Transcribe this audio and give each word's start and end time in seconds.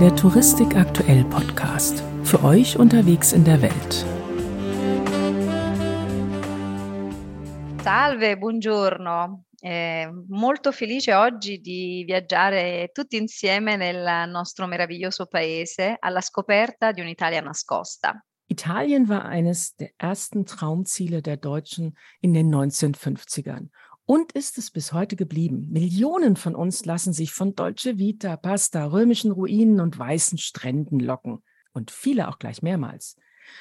der 0.00 0.14
Touristik 0.16 0.74
aktuell 0.74 1.24
Podcast. 1.26 2.02
Für 2.24 2.42
euch 2.42 2.76
unterwegs 2.76 3.32
in 3.32 3.44
der 3.44 3.62
Welt. 3.62 4.04
Salve, 7.80 8.36
buongiorno. 8.36 9.44
Eh, 9.60 10.10
molto 10.28 10.72
felice 10.72 11.14
oggi 11.14 11.60
di 11.60 12.02
viaggiare 12.04 12.90
tutti 12.92 13.16
insieme 13.16 13.76
nel 13.76 14.28
nostro 14.28 14.66
meraviglioso 14.66 15.26
paese 15.26 15.96
alla 16.00 16.20
scoperta 16.20 16.90
di 16.90 17.00
un'Italia 17.00 17.40
nascosta. 17.40 18.20
Italien 18.48 19.08
war 19.08 19.26
eines 19.26 19.76
der 19.76 19.90
ersten 19.96 20.44
Traumziele 20.44 21.22
der 21.22 21.36
Deutschen 21.36 21.96
in 22.20 22.34
den 22.34 22.52
1950ern 22.52 23.68
und 24.06 24.32
ist 24.32 24.58
es 24.58 24.70
bis 24.70 24.92
heute 24.92 25.16
geblieben. 25.16 25.68
Millionen 25.70 26.36
von 26.36 26.54
uns 26.54 26.84
lassen 26.84 27.12
sich 27.12 27.32
von 27.32 27.54
Dolce 27.54 27.98
Vita, 27.98 28.36
Pasta, 28.36 28.84
römischen 28.86 29.30
Ruinen 29.30 29.80
und 29.80 29.98
weißen 29.98 30.38
Stränden 30.38 31.00
locken. 31.00 31.42
Und 31.72 31.90
viele 31.90 32.28
auch 32.28 32.38
gleich 32.38 32.62
mehrmals. 32.62 33.16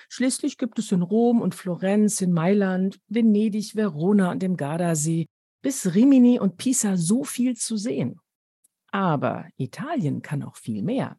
Schließlich 0.09 0.57
gibt 0.57 0.79
es 0.79 0.91
in 0.91 1.02
Rom 1.02 1.41
und 1.41 1.55
Florenz, 1.55 2.21
in 2.21 2.31
Mailand, 2.31 2.99
Venedig, 3.07 3.75
Verona 3.75 4.31
und 4.31 4.41
dem 4.41 4.57
Gardasee 4.57 5.27
bis 5.61 5.95
Rimini 5.95 6.39
und 6.39 6.57
Pisa 6.57 6.97
so 6.97 7.23
viel 7.23 7.55
zu 7.55 7.77
sehen. 7.77 8.19
Aber 8.91 9.47
Italien 9.57 10.21
kann 10.21 10.44
auch 10.44 10.57
viel 10.57 10.83
mehr. 10.83 11.17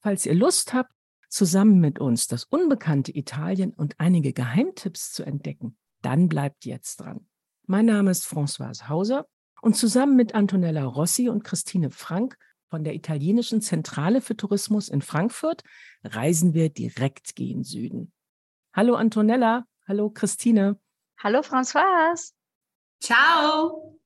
Falls 0.00 0.26
ihr 0.26 0.34
Lust 0.34 0.74
habt, 0.74 0.92
zusammen 1.28 1.78
mit 1.78 1.98
uns 2.00 2.26
das 2.26 2.44
unbekannte 2.44 3.16
Italien 3.16 3.72
und 3.72 3.98
einige 3.98 4.32
Geheimtipps 4.32 5.12
zu 5.12 5.22
entdecken, 5.22 5.76
dann 6.02 6.28
bleibt 6.28 6.64
jetzt 6.64 6.96
dran. 6.96 7.27
Mein 7.70 7.84
Name 7.84 8.10
ist 8.10 8.24
Françoise 8.24 8.88
Hauser 8.88 9.26
und 9.60 9.76
zusammen 9.76 10.16
mit 10.16 10.34
Antonella 10.34 10.84
Rossi 10.84 11.28
und 11.28 11.44
Christine 11.44 11.90
Frank 11.90 12.38
von 12.70 12.82
der 12.82 12.94
italienischen 12.94 13.60
Zentrale 13.60 14.22
für 14.22 14.34
Tourismus 14.34 14.88
in 14.88 15.02
Frankfurt 15.02 15.64
reisen 16.02 16.54
wir 16.54 16.70
direkt 16.70 17.36
gen 17.36 17.64
Süden. 17.64 18.10
Hallo 18.72 18.94
Antonella, 18.94 19.66
hallo 19.86 20.08
Christine. 20.08 20.80
Hallo 21.22 21.40
Françoise. 21.40 22.32
Ciao. 23.02 24.00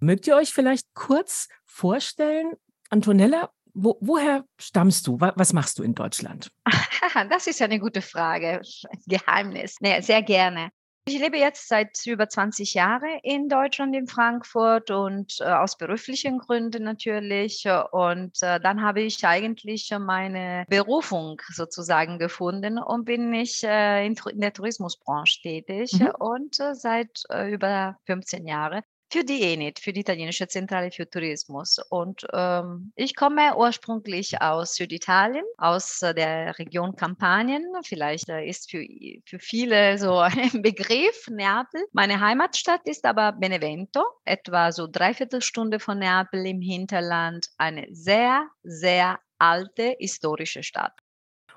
Mögt 0.00 0.26
ihr 0.26 0.36
euch 0.36 0.52
vielleicht 0.52 0.92
kurz 0.92 1.48
vorstellen, 1.64 2.56
Antonella, 2.90 3.50
wo, 3.72 3.96
woher 4.02 4.44
stammst 4.58 5.06
du? 5.06 5.18
Was 5.18 5.54
machst 5.54 5.78
du 5.78 5.82
in 5.82 5.94
Deutschland? 5.94 6.52
Das 7.30 7.46
ist 7.46 7.58
ja 7.58 7.64
eine 7.64 7.80
gute 7.80 8.02
Frage. 8.02 8.60
Geheimnis. 9.06 9.76
Nee, 9.80 10.02
sehr 10.02 10.22
gerne. 10.22 10.70
Ich 11.08 11.18
lebe 11.18 11.38
jetzt 11.38 11.68
seit 11.68 12.06
über 12.06 12.28
20 12.28 12.74
Jahren 12.74 13.18
in 13.22 13.48
Deutschland, 13.48 13.96
in 13.96 14.06
Frankfurt 14.06 14.90
und 14.90 15.38
äh, 15.40 15.44
aus 15.44 15.78
beruflichen 15.78 16.36
Gründen 16.38 16.84
natürlich. 16.84 17.66
Und 17.92 18.42
äh, 18.42 18.60
dann 18.60 18.82
habe 18.82 19.00
ich 19.00 19.26
eigentlich 19.26 19.90
meine 19.98 20.66
Berufung 20.68 21.40
sozusagen 21.48 22.18
gefunden 22.18 22.78
und 22.78 23.06
bin 23.06 23.32
ich 23.32 23.64
äh, 23.64 24.04
in, 24.04 24.16
in, 24.30 24.40
der 24.40 24.52
Tourismusbranche 24.52 25.40
tätig 25.40 25.94
mhm. 25.94 26.10
und 26.18 26.60
äh, 26.60 26.74
seit 26.74 27.22
äh, 27.30 27.54
über 27.54 27.96
15 28.04 28.46
Jahren 28.46 28.82
für 29.10 29.24
die 29.24 29.42
ENIT, 29.42 29.78
für 29.78 29.92
die 29.92 30.00
italienische 30.00 30.48
Zentrale 30.48 30.90
für 30.90 31.08
Tourismus. 31.08 31.78
Und 31.90 32.26
ähm, 32.32 32.92
ich 32.94 33.16
komme 33.16 33.56
ursprünglich 33.56 34.40
aus 34.42 34.74
Süditalien, 34.74 35.44
aus 35.56 36.02
äh, 36.02 36.14
der 36.14 36.58
Region 36.58 36.94
Kampanien. 36.94 37.64
Vielleicht 37.84 38.28
äh, 38.28 38.46
ist 38.46 38.70
für, 38.70 38.84
für 39.24 39.38
viele 39.38 39.98
so 39.98 40.18
ein 40.18 40.62
Begriff 40.62 41.26
Neapel. 41.28 41.84
Meine 41.92 42.20
Heimatstadt 42.20 42.82
ist 42.84 43.04
aber 43.04 43.32
Benevento, 43.32 44.02
etwa 44.24 44.72
so 44.72 44.86
dreiviertel 44.86 45.40
Stunde 45.40 45.80
von 45.80 45.98
Neapel 45.98 46.46
im 46.46 46.60
Hinterland. 46.60 47.48
Eine 47.56 47.86
sehr, 47.90 48.46
sehr 48.62 49.18
alte 49.38 49.96
historische 49.98 50.62
Stadt. 50.62 50.92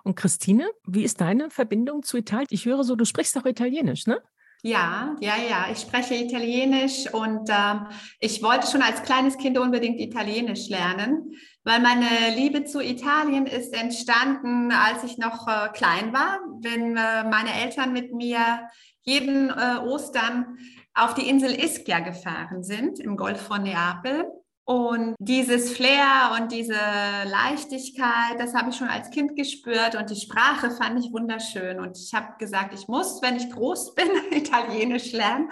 Und 0.04 0.16
Christine, 0.16 0.70
wie 0.86 1.04
ist 1.04 1.22
deine 1.22 1.50
Verbindung 1.50 2.04
zu 2.04 2.18
Italien? 2.18 2.48
Ich 2.50 2.66
höre 2.66 2.84
so, 2.84 2.96
du 2.96 3.06
sprichst 3.06 3.38
auch 3.38 3.46
Italienisch, 3.46 4.08
ne? 4.08 4.22
Ja, 4.64 5.16
ja, 5.20 5.34
ja. 5.38 5.66
Ich 5.72 5.80
spreche 5.80 6.14
Italienisch 6.14 7.12
und 7.12 7.50
äh, 7.50 7.76
ich 8.20 8.44
wollte 8.44 8.68
schon 8.68 8.84
als 8.84 9.02
kleines 9.02 9.38
Kind 9.38 9.58
unbedingt 9.58 10.00
Italienisch 10.00 10.70
lernen, 10.70 11.34
weil 11.64 11.80
meine 11.80 12.36
Liebe 12.36 12.64
zu 12.66 12.80
Italien 12.80 13.48
ist 13.48 13.74
entstanden, 13.74 14.72
als 14.72 15.04
ich 15.04 15.18
noch 15.18 15.48
äh, 15.48 15.70
klein 15.70 16.14
war, 16.14 16.40
wenn 16.62 16.96
äh, 16.96 17.24
meine 17.24 17.54
Eltern 17.64 17.92
mit 17.92 18.14
mir 18.14 18.70
jeden 19.02 19.50
äh, 19.50 19.78
Ostern 19.84 20.58
auf 20.94 21.16
die 21.16 21.28
Insel 21.28 21.52
Ischia 21.52 22.00
gefahren 22.00 22.62
sind 22.62 23.00
im 23.00 23.18
Golf 23.18 23.42
von 23.42 23.64
Neapel. 23.64 24.26
Und 24.64 25.16
dieses 25.20 25.74
Flair 25.74 26.38
und 26.40 26.52
diese 26.52 26.78
Leichtigkeit, 27.26 28.40
das 28.40 28.54
habe 28.54 28.70
ich 28.70 28.76
schon 28.76 28.88
als 28.88 29.10
Kind 29.10 29.36
gespürt 29.36 29.96
und 29.96 30.10
die 30.10 30.16
Sprache 30.16 30.72
fand 30.72 31.04
ich 31.04 31.12
wunderschön. 31.12 31.80
Und 31.80 31.98
ich 31.98 32.14
habe 32.14 32.38
gesagt, 32.38 32.74
ich 32.74 32.88
muss, 32.88 33.22
wenn 33.22 33.36
ich 33.36 33.50
groß 33.50 33.96
bin, 33.96 34.10
Italienisch 34.32 35.12
lernen 35.12 35.50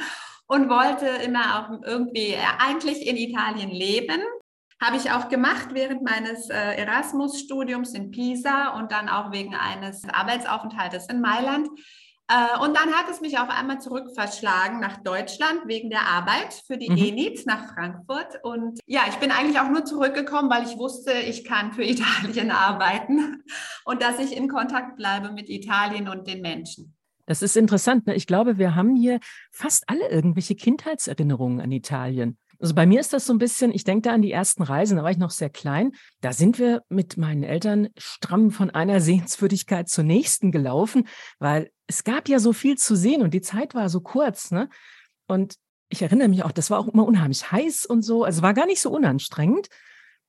und 0.48 0.70
wollte 0.70 1.08
immer 1.24 1.60
auch 1.60 1.88
irgendwie 1.88 2.34
äh, 2.34 2.40
eigentlich 2.60 3.08
in 3.08 3.18
Italien 3.18 3.70
leben. 3.70 4.22
Habe 4.82 4.96
ich 4.96 5.12
auch 5.12 5.28
gemacht 5.28 5.70
während 5.74 6.04
meines 6.04 6.50
äh, 6.50 6.76
Erasmus-Studiums 6.76 7.94
in 7.94 8.12
Pisa 8.12 8.70
und 8.80 8.92
dann 8.92 9.10
auch 9.10 9.32
wegen 9.32 9.54
eines 9.54 10.08
Arbeitsaufenthaltes 10.08 11.08
in 11.08 11.20
Mailand. 11.20 11.68
Äh, 12.30 12.60
und 12.64 12.78
dann 12.78 12.94
hat 12.94 13.10
es 13.10 13.22
mich 13.22 13.40
auf 13.40 13.50
einmal 13.50 13.82
zurückverschlagen 13.82 14.80
nach 14.80 14.98
Deutschland 14.98 15.62
wegen 15.66 15.90
der 15.90 16.06
Arbeit 16.06 16.54
für 16.66 16.78
die 16.78 16.90
mhm. 16.90 16.98
ENIT 16.98 17.46
nach 17.48 17.74
Frankfurt. 17.74 18.40
Und 18.44 18.80
ja, 18.86 19.02
ich 19.10 19.16
bin 19.16 19.32
eigentlich 19.32 19.60
auch 19.60 19.70
nur 19.70 19.84
zurückgekommen, 19.84 20.50
weil 20.50 20.64
ich 20.64 20.78
wusste, 20.78 21.12
ich 21.12 21.44
kann 21.44 21.74
für 21.74 21.84
Italien 21.90 22.52
arbeiten 22.52 23.44
und 23.84 24.04
dass 24.04 24.20
ich 24.20 24.38
in 24.38 24.48
Kontakt 24.48 24.96
bleibe 24.96 25.32
mit 25.32 25.50
Italien 25.50 26.08
und 26.08 26.28
den 26.28 26.42
Menschen. 26.42 26.96
Das 27.26 27.42
ist 27.42 27.58
interessant. 27.58 28.06
Ne? 28.06 28.16
Ich 28.16 28.28
glaube, 28.28 28.58
wir 28.58 28.76
haben 28.76 28.96
hier 28.96 29.20
fast 29.52 29.84
alle 29.88 30.10
irgendwelche 30.10 30.56
Kindheitserinnerungen 30.56 31.62
an 31.62 31.72
Italien. 31.72 32.38
Also 32.60 32.76
bei 32.76 32.86
mir 32.86 33.00
ist 33.00 33.14
das 33.14 33.26
so 33.26 33.34
ein 33.34 33.38
bisschen, 33.40 33.72
ich 33.72 33.86
denke 33.86 34.10
da 34.10 34.14
an 34.14 34.22
die 34.22 34.32
ersten 34.32 34.64
Reisen, 34.64 34.98
da 34.98 35.04
war 35.04 35.12
ich 35.12 35.18
noch 35.18 35.30
sehr 35.32 35.50
klein. 35.50 35.94
Da 36.22 36.34
sind 36.34 36.60
wir 36.60 36.82
mit 36.90 37.18
meinen 37.18 37.44
Eltern 37.44 37.90
stramm 37.98 38.52
von 38.52 38.70
einer 38.70 39.00
Sehenswürdigkeit 39.00 39.88
zur 39.88 40.04
nächsten 40.04 40.52
gelaufen, 40.52 41.08
weil 41.40 41.72
es 41.90 42.04
gab 42.04 42.30
ja 42.30 42.38
so 42.38 42.54
viel 42.54 42.78
zu 42.78 42.96
sehen 42.96 43.24
und 43.24 43.34
die 43.34 43.42
Zeit 43.42 43.74
war 43.74 43.90
so 43.90 44.00
kurz. 44.00 44.52
Ne? 44.52 44.70
Und 45.28 45.56
ich 45.90 46.04
erinnere 46.04 46.28
mich 46.28 46.44
auch, 46.44 46.52
das 46.52 46.70
war 46.70 46.80
auch 46.80 46.88
immer 46.88 47.06
unheimlich 47.06 47.52
heiß 47.52 47.88
und 47.88 48.04
so. 48.04 48.24
Also 48.24 48.44
war 48.44 48.54
gar 48.54 48.68
nicht 48.68 48.80
so 48.80 48.92
unanstrengend. 48.92 49.70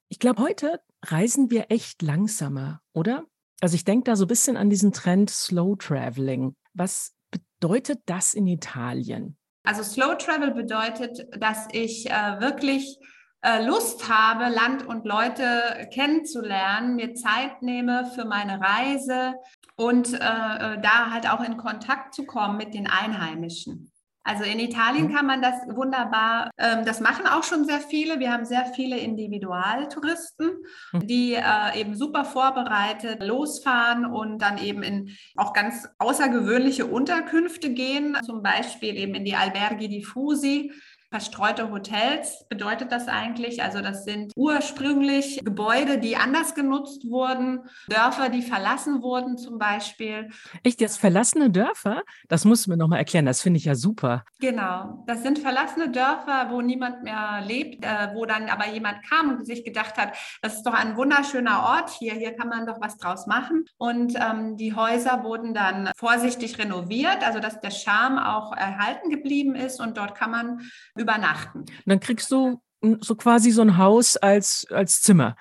Ich 0.09 0.19
glaube, 0.19 0.43
heute 0.43 0.81
reisen 1.05 1.51
wir 1.51 1.67
echt 1.71 2.01
langsamer, 2.01 2.81
oder? 2.95 3.25
Also 3.61 3.75
ich 3.75 3.85
denke 3.85 4.05
da 4.05 4.17
so 4.17 4.25
ein 4.25 4.29
bisschen 4.29 4.57
an 4.57 4.71
diesen 4.71 4.93
Trend 4.93 5.29
Slow 5.29 5.77
Traveling. 5.77 6.57
Was 6.73 7.13
bedeutet 7.31 8.01
das 8.07 8.33
in 8.33 8.47
Italien? 8.47 9.37
Also 9.63 9.83
Slow 9.83 10.17
Travel 10.17 10.53
bedeutet, 10.53 11.27
dass 11.39 11.69
ich 11.73 12.11
äh, 12.11 12.41
wirklich 12.41 12.99
äh, 13.43 13.65
Lust 13.65 14.09
habe, 14.09 14.49
Land 14.49 14.87
und 14.87 15.05
Leute 15.05 15.89
kennenzulernen, 15.93 16.97
mir 16.97 17.15
Zeit 17.15 17.61
nehme 17.61 18.11
für 18.15 18.25
meine 18.25 18.61
Reise 18.61 19.35
und 19.81 20.13
äh, 20.13 20.17
äh 20.17 20.81
da 20.81 21.11
halt 21.11 21.29
auch 21.31 21.43
in 21.43 21.57
Kontakt 21.57 22.15
zu 22.15 22.27
kommen 22.27 22.59
mit 22.59 22.75
den 22.75 22.87
Einheimischen. 22.87 23.91
Also 24.23 24.45
in 24.45 24.59
Italien 24.59 25.09
mhm. 25.09 25.15
kann 25.15 25.27
man 25.27 25.41
das 25.41 25.55
wunderbar, 25.75 26.51
ähm, 26.59 26.85
das 26.85 27.01
machen 27.01 27.27
auch 27.27 27.43
schon 27.43 27.65
sehr 27.65 27.81
viele. 27.81 28.21
Wir 28.21 28.31
haben 28.31 28.45
sehr 28.45 28.67
viele 28.67 28.99
Individualtouristen, 28.99 30.51
mhm. 30.93 31.07
die 31.07 31.35
äh, 31.35 31.81
eben 31.81 31.97
super 31.97 32.27
vorbereitet 32.27 33.23
losfahren 33.23 34.05
und 34.05 34.43
dann 34.43 34.59
eben 34.59 34.83
in 34.83 35.17
auch 35.37 35.55
ganz 35.55 35.89
außergewöhnliche 35.99 36.85
Unterkünfte 36.85 37.71
gehen, 37.71 38.19
zum 38.23 38.43
Beispiel 38.43 38.97
eben 38.97 39.15
in 39.15 39.25
die 39.25 39.37
Alberghi 39.37 39.89
Diffusi 39.89 40.71
Verstreute 41.13 41.73
Hotels 41.73 42.47
bedeutet 42.49 42.93
das 42.93 43.09
eigentlich? 43.09 43.65
Also 43.65 43.81
das 43.81 44.05
sind 44.05 44.33
ursprünglich 44.37 45.41
Gebäude, 45.45 45.99
die 45.99 46.17
anders 46.17 46.55
genutzt 46.55 47.11
wurden, 47.11 47.65
Dörfer, 47.89 48.29
die 48.29 48.43
verlassen 48.43 49.03
wurden 49.03 49.37
zum 49.37 49.59
Beispiel. 49.59 50.31
Echt 50.63 50.81
jetzt 50.81 50.99
verlassene 50.99 51.51
Dörfer? 51.51 52.03
Das 52.29 52.45
muss 52.45 52.69
mir 52.69 52.77
nochmal 52.77 53.01
erklären, 53.01 53.27
das 53.27 53.43
finde 53.43 53.59
ich 53.59 53.65
ja 53.65 53.75
super. 53.75 54.25
Genau, 54.39 55.03
das 55.09 55.25
sind 55.25 55.41
verlassene 55.41 55.91
Dörfer, 55.91 56.47
wo 56.51 56.61
niemand 56.61 57.03
mehr 57.03 57.43
lebt, 57.45 57.85
äh, 57.85 58.15
wo 58.15 58.25
dann 58.25 58.49
aber 58.49 58.69
jemand 58.69 59.03
kam 59.03 59.31
und 59.31 59.45
sich 59.45 59.65
gedacht 59.65 59.99
hat, 59.99 60.17
das 60.43 60.59
ist 60.59 60.63
doch 60.63 60.75
ein 60.75 60.97
wunderschöner 60.97 61.65
Ort 61.65 61.91
hier, 61.91 62.15
hier 62.15 62.37
kann 62.37 62.49
man 62.49 62.67
doch 62.67 62.81
was 62.81 62.99
draus 62.99 63.27
machen. 63.27 63.65
Und 63.79 64.15
ähm, 64.15 64.57
die 64.57 64.77
Häuser 64.77 65.25
wurden 65.25 65.55
dann 65.55 65.91
vorsichtig 65.97 66.57
renoviert, 66.57 67.27
also 67.27 67.41
dass 67.41 67.61
der 67.61 67.73
Charme 67.73 68.19
auch 68.19 68.57
erhalten 68.57 69.11
geblieben 69.11 69.57
ist 69.57 69.81
und 69.81 69.97
dort 69.97 70.15
kann 70.15 70.31
man 70.31 70.61
übernachten. 71.01 71.65
dann 71.87 72.01
kriegst 72.01 72.31
du 72.31 72.61
so 73.01 73.15
quasi 73.15 73.51
so 73.51 73.63
ein 73.63 73.77
Haus 73.77 74.17
als, 74.17 74.67
als 74.71 75.03
Zimmer. 75.03 75.37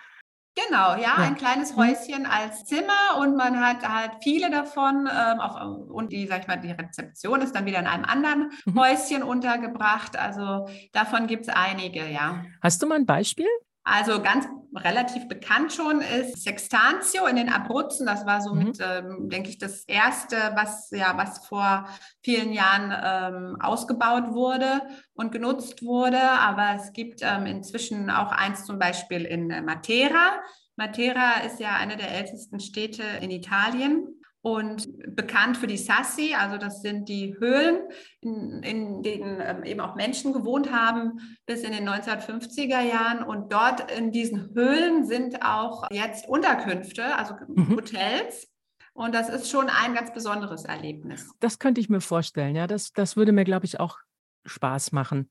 Genau, 0.56 0.96
ja, 0.96 1.00
ja, 1.00 1.16
ein 1.16 1.36
kleines 1.36 1.74
mhm. 1.74 1.78
Häuschen 1.78 2.26
als 2.26 2.66
Zimmer 2.66 3.20
und 3.20 3.36
man 3.38 3.60
hat 3.60 3.88
halt 3.88 4.12
viele 4.22 4.50
davon 4.50 5.08
ähm, 5.08 5.40
auf, 5.40 5.90
und 5.90 6.12
die, 6.12 6.28
sag 6.28 6.42
ich 6.42 6.48
mal, 6.48 6.58
die 6.58 6.72
Rezeption 6.72 7.42
ist 7.42 7.56
dann 7.56 7.66
wieder 7.66 7.80
in 7.80 7.88
einem 7.88 8.04
anderen 8.04 8.52
mhm. 8.66 8.80
Häuschen 8.80 9.24
untergebracht. 9.24 10.18
Also 10.18 10.68
davon 10.92 11.28
gibt 11.28 11.44
es 11.44 11.50
einige, 11.50 12.10
ja. 12.10 12.44
Hast 12.62 12.82
du 12.82 12.88
mal 12.88 12.96
ein 12.96 13.06
Beispiel? 13.06 13.48
Also 13.84 14.22
ganz 14.22 14.46
relativ 14.76 15.28
bekannt 15.28 15.74
schon 15.74 16.02
ist 16.02 16.44
Sextantio 16.44 17.26
in 17.26 17.38
den 17.38 17.50
Abruzzen. 17.50 18.06
Das 18.06 18.26
war 18.26 18.42
so 18.42 18.54
mhm. 18.54 18.64
mit, 18.64 18.78
ähm, 18.80 19.30
denke 19.30 19.50
ich, 19.50 19.58
das 19.58 19.84
erste, 19.86 20.36
was 20.56 20.90
ja 20.92 21.18
was 21.18 21.48
vor 21.48 21.88
vielen 22.24 22.54
Jahren 22.54 22.94
ähm, 23.04 23.62
ausgebaut 23.62 24.32
wurde 24.32 24.82
und 25.14 25.32
genutzt 25.32 25.84
wurde. 25.84 26.22
Aber 26.22 26.76
es 26.76 26.94
gibt 26.94 27.22
ähm, 27.24 27.46
inzwischen 27.46 28.10
auch 28.10 28.32
eins 28.32 28.66
zum 28.66 28.78
Beispiel 28.78 29.26
in 29.26 29.48
Matera. 29.66 30.40
Matera 30.76 31.42
ist 31.46 31.60
ja 31.60 31.76
eine 31.76 31.98
der 31.98 32.12
ältesten 32.12 32.60
Städte 32.60 33.04
in 33.22 33.32
Italien 33.32 34.19
und 34.42 34.88
bekannt 35.16 35.58
für 35.58 35.68
die 35.68 35.78
Sassi, 35.78 36.34
also 36.34 36.58
das 36.58 36.82
sind 36.82 37.10
die 37.10 37.36
Höhlen, 37.40 37.82
in, 38.22 38.64
in 38.64 39.04
denen 39.04 39.42
ähm, 39.42 39.64
eben 39.64 39.82
auch 39.82 39.96
Menschen 39.96 40.32
gewohnt 40.32 40.72
haben 40.72 41.20
bis 41.46 41.64
in 41.64 41.72
den 41.72 41.88
1950er 41.88 42.82
Jahren. 42.82 43.24
Und 43.24 43.52
dort 43.52 43.92
in 43.92 44.12
diesen 44.12 44.54
Höhlen 44.56 45.06
sind 45.06 45.44
auch 45.44 45.90
jetzt 45.92 46.28
Unterkünfte, 46.28 47.18
also 47.18 47.36
mhm. 47.48 47.76
Hotels. 47.76 48.48
Und 48.94 49.14
das 49.14 49.30
ist 49.30 49.50
schon 49.50 49.70
ein 49.70 49.94
ganz 49.94 50.14
besonderes 50.14 50.66
Erlebnis. 50.66 51.30
Das 51.40 51.60
könnte 51.60 51.82
ich 51.82 51.90
mir 51.90 52.02
vorstellen, 52.02 52.56
ja. 52.56 52.68
Das, 52.68 52.92
das 52.92 53.18
würde 53.18 53.32
mir, 53.32 53.44
glaube 53.44 53.66
ich, 53.66 53.80
auch 53.80 53.98
Spaß 54.46 54.94
machen. 54.94 55.30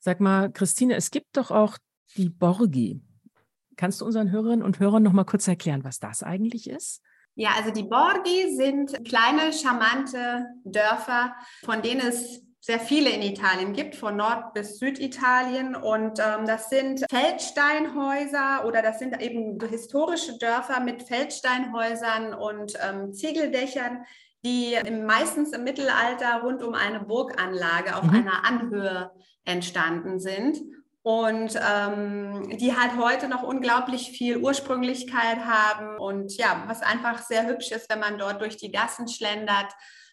Sag 0.00 0.20
mal, 0.20 0.52
Christine, 0.52 0.94
es 0.94 1.10
gibt 1.10 1.36
doch 1.36 1.50
auch 1.50 1.78
die 2.16 2.28
Borgi. 2.28 3.00
Kannst 3.76 4.00
du 4.00 4.04
unseren 4.04 4.30
Hörerinnen 4.30 4.62
und 4.62 4.78
Hörern 4.78 5.02
noch 5.02 5.12
mal 5.12 5.24
kurz 5.24 5.48
erklären, 5.48 5.84
was 5.84 5.98
das 5.98 6.22
eigentlich 6.22 6.68
ist? 6.68 7.02
Ja, 7.36 7.50
also 7.56 7.70
die 7.70 7.82
Borghi 7.82 8.54
sind 8.54 9.04
kleine, 9.04 9.52
charmante 9.52 10.46
Dörfer, 10.64 11.34
von 11.64 11.82
denen 11.82 12.06
es 12.06 12.42
sehr 12.60 12.80
viele 12.80 13.10
in 13.10 13.20
Italien 13.20 13.74
gibt, 13.74 13.94
von 13.96 14.16
Nord- 14.16 14.54
bis 14.54 14.78
Süditalien. 14.78 15.76
Und 15.76 16.18
ähm, 16.18 16.46
das 16.46 16.70
sind 16.70 17.04
Feldsteinhäuser 17.10 18.64
oder 18.66 18.80
das 18.80 18.98
sind 18.98 19.20
eben 19.20 19.58
historische 19.68 20.38
Dörfer 20.38 20.80
mit 20.80 21.02
Feldsteinhäusern 21.02 22.32
und 22.32 22.72
ähm, 22.80 23.12
Ziegeldächern, 23.12 24.04
die 24.46 24.76
meistens 25.04 25.52
im 25.52 25.64
Mittelalter 25.64 26.40
rund 26.42 26.62
um 26.62 26.74
eine 26.74 27.00
Burganlage 27.00 27.96
auf 27.96 28.04
mhm. 28.04 28.14
einer 28.14 28.46
Anhöhe 28.46 29.10
entstanden 29.44 30.18
sind 30.20 30.58
und 31.04 31.54
ähm, 31.60 32.48
die 32.56 32.74
halt 32.74 32.96
heute 32.96 33.28
noch 33.28 33.42
unglaublich 33.42 34.08
viel 34.08 34.38
Ursprünglichkeit 34.38 35.44
haben 35.44 35.98
und 35.98 36.34
ja, 36.38 36.64
was 36.66 36.80
einfach 36.80 37.22
sehr 37.22 37.46
hübsch 37.46 37.72
ist, 37.72 37.90
wenn 37.90 38.00
man 38.00 38.16
dort 38.16 38.40
durch 38.40 38.56
die 38.56 38.72
Gassen 38.72 39.06
schlendert, 39.06 39.68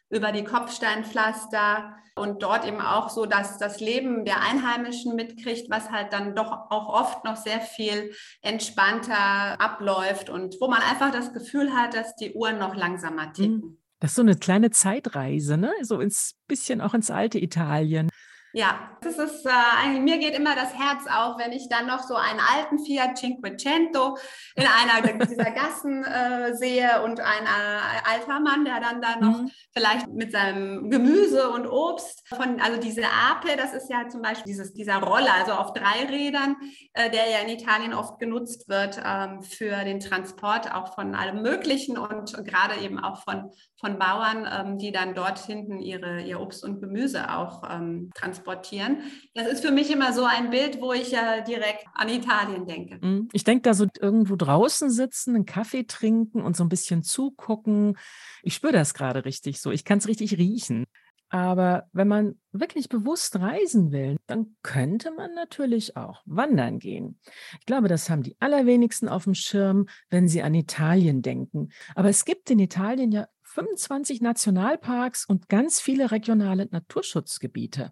über 0.10 0.34
die 0.34 0.44
Kopfsteinpflaster 0.44 1.96
und 2.16 2.44
dort 2.44 2.68
eben 2.68 2.82
auch 2.82 3.10
so, 3.10 3.26
dass 3.26 3.58
das 3.58 3.80
Leben 3.80 4.26
der 4.26 4.42
Einheimischen 4.42 5.16
mitkriegt, 5.16 5.70
was 5.70 5.90
halt 5.92 6.12
dann 6.12 6.36
doch 6.36 6.52
auch 6.70 6.90
oft 6.90 7.24
noch 7.24 7.38
sehr 7.38 7.62
viel 7.62 8.14
entspannter 8.42 9.62
abläuft 9.62 10.30
und 10.30 10.58
wo 10.60 10.68
man 10.68 10.82
einfach 10.82 11.14
das 11.14 11.32
Gefühl 11.32 11.74
hat, 11.74 11.94
dass 11.94 12.18
die 12.18 12.34
Uhren 12.34 12.60
noch 12.60 12.76
langsamer 12.76 13.28
mhm. 13.28 13.34
ticken. 13.34 13.78
Das 14.02 14.12
ist 14.12 14.16
so 14.16 14.24
eine 14.24 14.36
kleine 14.36 14.72
Zeitreise, 14.72 15.56
ne? 15.56 15.72
So 15.84 16.02
ins 16.02 16.36
bisschen 16.48 16.82
auch 16.82 16.94
ins 16.94 17.10
alte 17.10 17.40
Italien. 17.40 18.10
Ja, 18.54 18.92
das 19.02 19.18
ist, 19.18 19.46
äh, 19.46 20.00
mir 20.00 20.18
geht 20.18 20.36
immer 20.36 20.56
das 20.56 20.76
Herz 20.76 21.08
auf, 21.08 21.40
wenn 21.40 21.54
ich 21.54 21.70
dann 21.70 21.88
noch 21.88 22.04
so 22.04 22.16
einen 22.16 22.40
alten 22.40 22.78
Fiat 22.80 23.18
Cinquecento 23.18 24.18
in 24.56 24.66
einer 24.66 25.26
dieser 25.26 25.52
Gassen 25.52 26.04
äh, 26.04 26.54
sehe 26.54 27.02
und 27.04 27.20
ein 27.20 27.46
äh, 27.46 28.10
alter 28.12 28.40
Mann, 28.42 28.66
der 28.66 28.80
dann 28.82 29.02
da 29.02 29.16
noch 29.16 29.42
mhm. 29.42 29.52
vielleicht 29.74 30.08
mit 30.10 30.34
seinem 30.34 30.90
Gemüse 30.90 31.50
und 31.50 31.66
Obst 31.66 32.28
von, 32.28 32.60
also 32.60 32.80
diese 32.80 33.06
Ape, 33.06 33.56
das 33.58 33.74
ist 33.74 33.90
ja 33.90 34.08
zum 34.10 34.22
Beispiel 34.22 34.52
dieses, 34.52 34.74
dieser 34.74 34.98
Roller, 34.98 35.34
also 35.34 35.54
auf 35.54 35.74
drei 35.74 36.06
Rädern, 36.10 36.58
äh, 36.94 37.10
der 37.10 37.30
ja 37.30 37.40
in 37.40 37.50
Italien 37.50 37.94
oft 37.94 38.20
genutzt 38.20 38.68
wird 38.68 39.02
ähm, 39.04 39.42
für 39.42 39.84
den 39.86 40.02
Transport 40.02 40.76
auch 40.76 40.94
von 40.94 41.16
allem 41.16 41.42
Möglichen 41.42 41.98
und 41.98 42.34
gerade 42.46 42.76
eben 42.82 43.00
auch 43.00 43.24
von, 43.24 43.50
von 43.80 43.98
Bauern, 43.98 44.48
ähm, 44.52 44.78
die 44.78 44.92
dann 44.92 45.16
dort 45.16 45.40
hinten 45.40 45.80
ihre, 45.80 46.22
ihr 46.22 46.40
Obst 46.40 46.64
und 46.64 46.82
Gemüse 46.82 47.34
auch 47.36 47.64
ähm, 47.68 48.12
transportieren 48.14 48.41
transportieren. 48.42 48.98
Das 49.34 49.48
ist 49.48 49.66
für 49.66 49.72
mich 49.72 49.92
immer 49.92 50.14
so 50.14 50.24
ein 50.24 50.50
Bild, 50.50 50.82
wo 50.82 50.94
ich 50.94 51.12
ja 51.12 51.42
direkt 51.42 51.86
an 51.94 52.10
Italien 52.10 52.66
denke. 52.66 53.00
Mhm. 53.06 53.30
Ich 53.34 53.44
denke 53.44 53.64
da 53.64 53.74
so 53.74 53.88
irgendwo 54.00 54.36
draußen 54.36 54.90
sitzen, 54.90 55.36
einen 55.36 55.46
Kaffee 55.46 55.84
trinken 55.84 56.42
und 56.42 56.56
so 56.56 56.64
ein 56.64 56.70
bisschen 56.70 57.04
zugucken. 57.04 57.98
Ich 58.44 58.56
spüre 58.56 58.74
das 58.74 58.94
gerade 58.94 59.26
richtig 59.26 59.62
so. 59.62 59.72
Ich 59.72 59.86
kann 59.86 60.00
es 60.00 60.08
richtig 60.08 60.38
riechen. 60.38 60.86
Aber 61.34 61.88
wenn 61.94 62.10
man 62.10 62.36
wirklich 62.52 62.90
bewusst 62.90 63.40
reisen 63.40 63.94
will, 63.94 64.18
dann 64.28 64.58
könnte 64.64 65.12
man 65.12 65.34
natürlich 65.34 65.96
auch 65.96 66.22
wandern 66.26 66.78
gehen. 66.78 67.22
Ich 67.58 67.66
glaube, 67.66 67.88
das 67.88 68.10
haben 68.10 68.22
die 68.22 68.36
allerwenigsten 68.42 69.08
auf 69.08 69.24
dem 69.24 69.34
Schirm, 69.34 69.88
wenn 70.10 70.28
sie 70.28 70.42
an 70.42 70.54
Italien 70.54 71.22
denken. 71.22 71.70
Aber 71.96 72.10
es 72.10 72.26
gibt 72.26 72.50
in 72.50 72.60
Italien 72.60 73.14
ja 73.14 73.28
25 73.54 74.22
Nationalparks 74.22 75.26
und 75.26 75.50
ganz 75.50 75.82
viele 75.82 76.12
regionale 76.12 76.68
Naturschutzgebiete. 76.72 77.92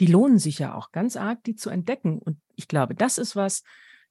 Die 0.00 0.06
lohnen 0.06 0.38
sich 0.38 0.58
ja 0.58 0.74
auch 0.74 0.92
ganz 0.92 1.16
arg, 1.16 1.42
die 1.44 1.54
zu 1.54 1.70
entdecken. 1.70 2.18
Und 2.18 2.38
ich 2.56 2.68
glaube, 2.68 2.94
das 2.94 3.16
ist 3.16 3.34
was, 3.34 3.62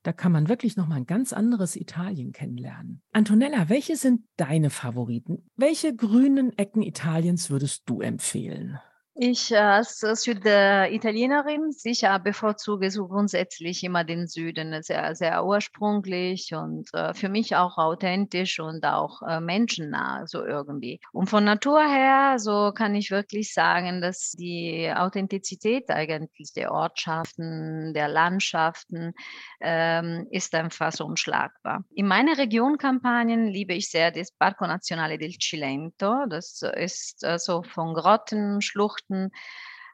da 0.02 0.12
kann 0.12 0.32
man 0.32 0.50
wirklich 0.50 0.76
noch 0.76 0.88
mal 0.88 0.96
ein 0.96 1.06
ganz 1.06 1.34
anderes 1.34 1.76
Italien 1.76 2.32
kennenlernen. 2.32 3.02
Antonella, 3.12 3.70
welche 3.70 3.96
sind 3.96 4.22
deine 4.38 4.72
Favoriten? 4.72 5.50
Welche 5.56 5.96
grünen 5.96 6.58
Ecken 6.58 6.82
Italiens 6.82 7.50
würdest 7.52 7.84
du 7.86 8.02
empfehlen? 8.02 8.80
Ich 9.20 9.52
äh, 9.52 9.58
als 9.58 10.00
Süditalienerin 10.00 11.72
sicher 11.72 12.20
bevorzuge 12.20 12.92
so 12.92 13.08
grundsätzlich 13.08 13.84
immer 13.84 14.04
den 14.04 14.28
Süden, 14.28 14.84
sehr, 14.84 15.16
sehr 15.16 15.44
ursprünglich 15.44 16.54
und 16.54 16.88
äh, 16.94 17.16
für 17.16 17.28
mich 17.28 17.56
auch 17.56 17.80
authentisch 17.80 18.60
und 18.60 18.86
auch 18.86 19.24
äh, 19.24 19.40
menschennah, 19.40 20.28
so 20.28 20.46
irgendwie. 20.46 21.00
Und 21.14 21.32
von 21.32 21.44
Natur 21.46 21.82
her, 21.82 22.36
so 22.38 22.72
kann 22.76 22.94
ich 22.94 23.10
wirklich 23.10 23.56
sagen, 23.56 24.02
dass 24.02 24.34
die 24.34 24.94
Authentizität 24.96 25.90
eigentlich 25.90 26.54
der 26.54 26.72
Ortschaften, 26.72 27.96
der 27.96 28.10
Landschaften 28.10 29.14
ähm, 29.62 30.28
ist 30.30 30.54
einfach 30.54 30.92
so 30.92 31.06
unschlagbar. 31.06 31.84
In 31.96 32.06
meiner 32.06 32.38
Region 32.38 32.78
Kampagnen 32.78 33.48
liebe 33.48 33.74
ich 33.74 33.90
sehr 33.90 34.12
das 34.12 34.32
Parco 34.32 34.68
Nazionale 34.68 35.18
del 35.18 35.34
Cilento. 35.40 36.28
Das 36.30 36.62
ist 36.76 37.24
äh, 37.24 37.40
so 37.40 37.64
von 37.64 37.96
Grotten, 37.96 38.62
Schluchten, 38.62 39.07
Buchten, 39.08 39.32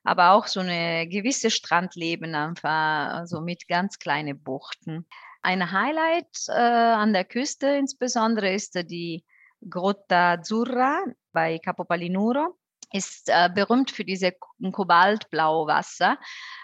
aber 0.03 0.31
auch 0.31 0.47
so 0.47 0.59
eine 0.59 1.07
gewisse 1.07 1.49
Strandleben 1.49 2.35
einfach, 2.35 3.13
also 3.13 3.41
mit 3.41 3.67
ganz 3.67 3.99
kleinen 3.99 4.41
Buchten. 4.41 5.05
Ein 5.41 5.71
Highlight 5.71 6.47
äh, 6.47 6.51
an 6.51 7.13
der 7.13 7.25
Küste 7.25 7.67
insbesondere 7.67 8.53
ist 8.53 8.75
die 8.89 9.23
Grotta 9.69 10.33
Azzurra 10.33 11.03
bei 11.31 11.59
Capo 11.59 11.85
Palinuro. 11.85 12.57
Ist 12.91 13.29
äh, 13.29 13.49
berühmt 13.53 13.91
für 13.91 14.03
diese 14.03 14.33
kobaltblaue 14.71 15.67
Wasser 15.67 16.17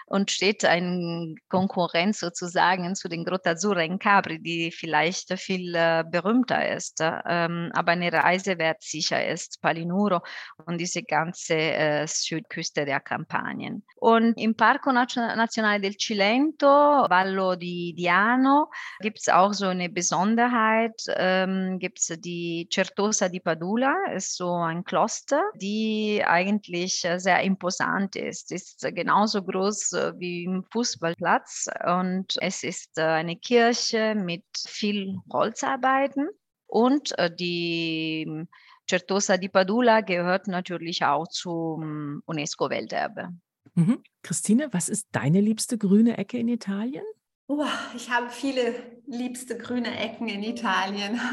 und 0.06 0.32
steht 0.32 0.64
in 0.64 1.36
Konkurrenz 1.48 2.18
sozusagen 2.18 2.96
zu 2.96 3.08
den 3.08 3.24
Grotta 3.24 3.50
Azzurra 3.50 3.82
in 3.82 3.98
Capri, 3.98 4.40
die 4.40 4.72
vielleicht 4.72 5.32
viel 5.38 5.74
äh, 5.74 6.04
berühmter 6.04 6.68
ist, 6.68 6.98
ähm, 7.00 7.70
aber 7.74 7.92
eine 7.92 8.12
Reise 8.12 8.58
wert 8.58 8.82
sicher 8.82 9.24
ist, 9.24 9.60
Palinuro 9.62 10.20
und 10.66 10.78
diese 10.78 11.04
ganze 11.04 11.54
äh, 11.54 12.06
Südküste 12.08 12.84
der 12.84 12.98
Kampagnen. 12.98 13.84
Und 13.96 14.34
im 14.36 14.56
Parco 14.56 14.90
Nazionale 14.90 15.80
del 15.80 15.96
Cilento, 15.96 16.66
Vallo 16.66 17.54
di 17.54 17.94
Diano, 17.96 18.68
gibt 19.00 19.18
es 19.18 19.28
auch 19.28 19.52
so 19.52 19.66
eine 19.66 19.90
Besonderheit, 19.90 21.00
ähm, 21.16 21.78
gibt 21.78 22.00
es 22.00 22.18
die 22.20 22.68
Certosa 22.72 23.28
di 23.28 23.38
Padula, 23.38 23.94
ist 24.14 24.36
so 24.36 24.54
ein 24.54 24.82
Kloster, 24.82 25.42
die 25.54 26.24
eigentlich 26.26 27.04
äh, 27.04 27.18
sehr 27.18 27.42
imposant 27.42 27.89
ist, 28.16 28.52
ist 28.52 28.80
genauso 28.94 29.42
groß 29.42 29.92
äh, 29.92 30.12
wie 30.18 30.44
im 30.44 30.64
Fußballplatz 30.64 31.66
und 31.86 32.36
es 32.40 32.62
ist 32.62 32.98
äh, 32.98 33.02
eine 33.02 33.36
Kirche 33.36 34.14
mit 34.14 34.44
viel 34.66 35.18
Holzarbeiten 35.32 36.28
und 36.66 37.18
äh, 37.18 37.34
die 37.34 38.46
Certosa 38.88 39.36
di 39.36 39.48
Padula 39.48 40.00
gehört 40.00 40.48
natürlich 40.48 41.04
auch 41.04 41.28
zum 41.28 42.22
UNESCO-Welterbe. 42.26 43.30
Mhm. 43.74 44.02
Christine, 44.22 44.68
was 44.72 44.88
ist 44.88 45.08
deine 45.12 45.40
liebste 45.40 45.78
grüne 45.78 46.18
Ecke 46.18 46.38
in 46.38 46.48
Italien? 46.48 47.04
Oh, 47.46 47.64
ich 47.94 48.10
habe 48.10 48.30
viele 48.30 48.74
liebste 49.06 49.58
grüne 49.58 49.98
Ecken 49.98 50.28
in 50.28 50.42
Italien. 50.42 51.20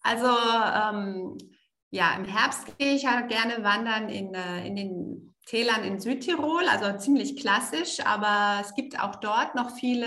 Also 0.00 0.26
ähm, 0.26 1.36
ja, 1.90 2.14
im 2.16 2.24
Herbst 2.24 2.78
gehe 2.78 2.94
ich 2.94 3.04
halt 3.04 3.28
gerne 3.28 3.62
wandern 3.64 4.08
in, 4.08 4.32
in 4.32 4.76
den 4.76 5.34
Tälern 5.48 5.82
in 5.82 5.98
Südtirol, 5.98 6.68
also 6.68 6.98
ziemlich 6.98 7.40
klassisch, 7.40 8.04
aber 8.04 8.60
es 8.60 8.74
gibt 8.74 9.00
auch 9.00 9.16
dort 9.16 9.54
noch 9.54 9.70
viele, 9.70 10.06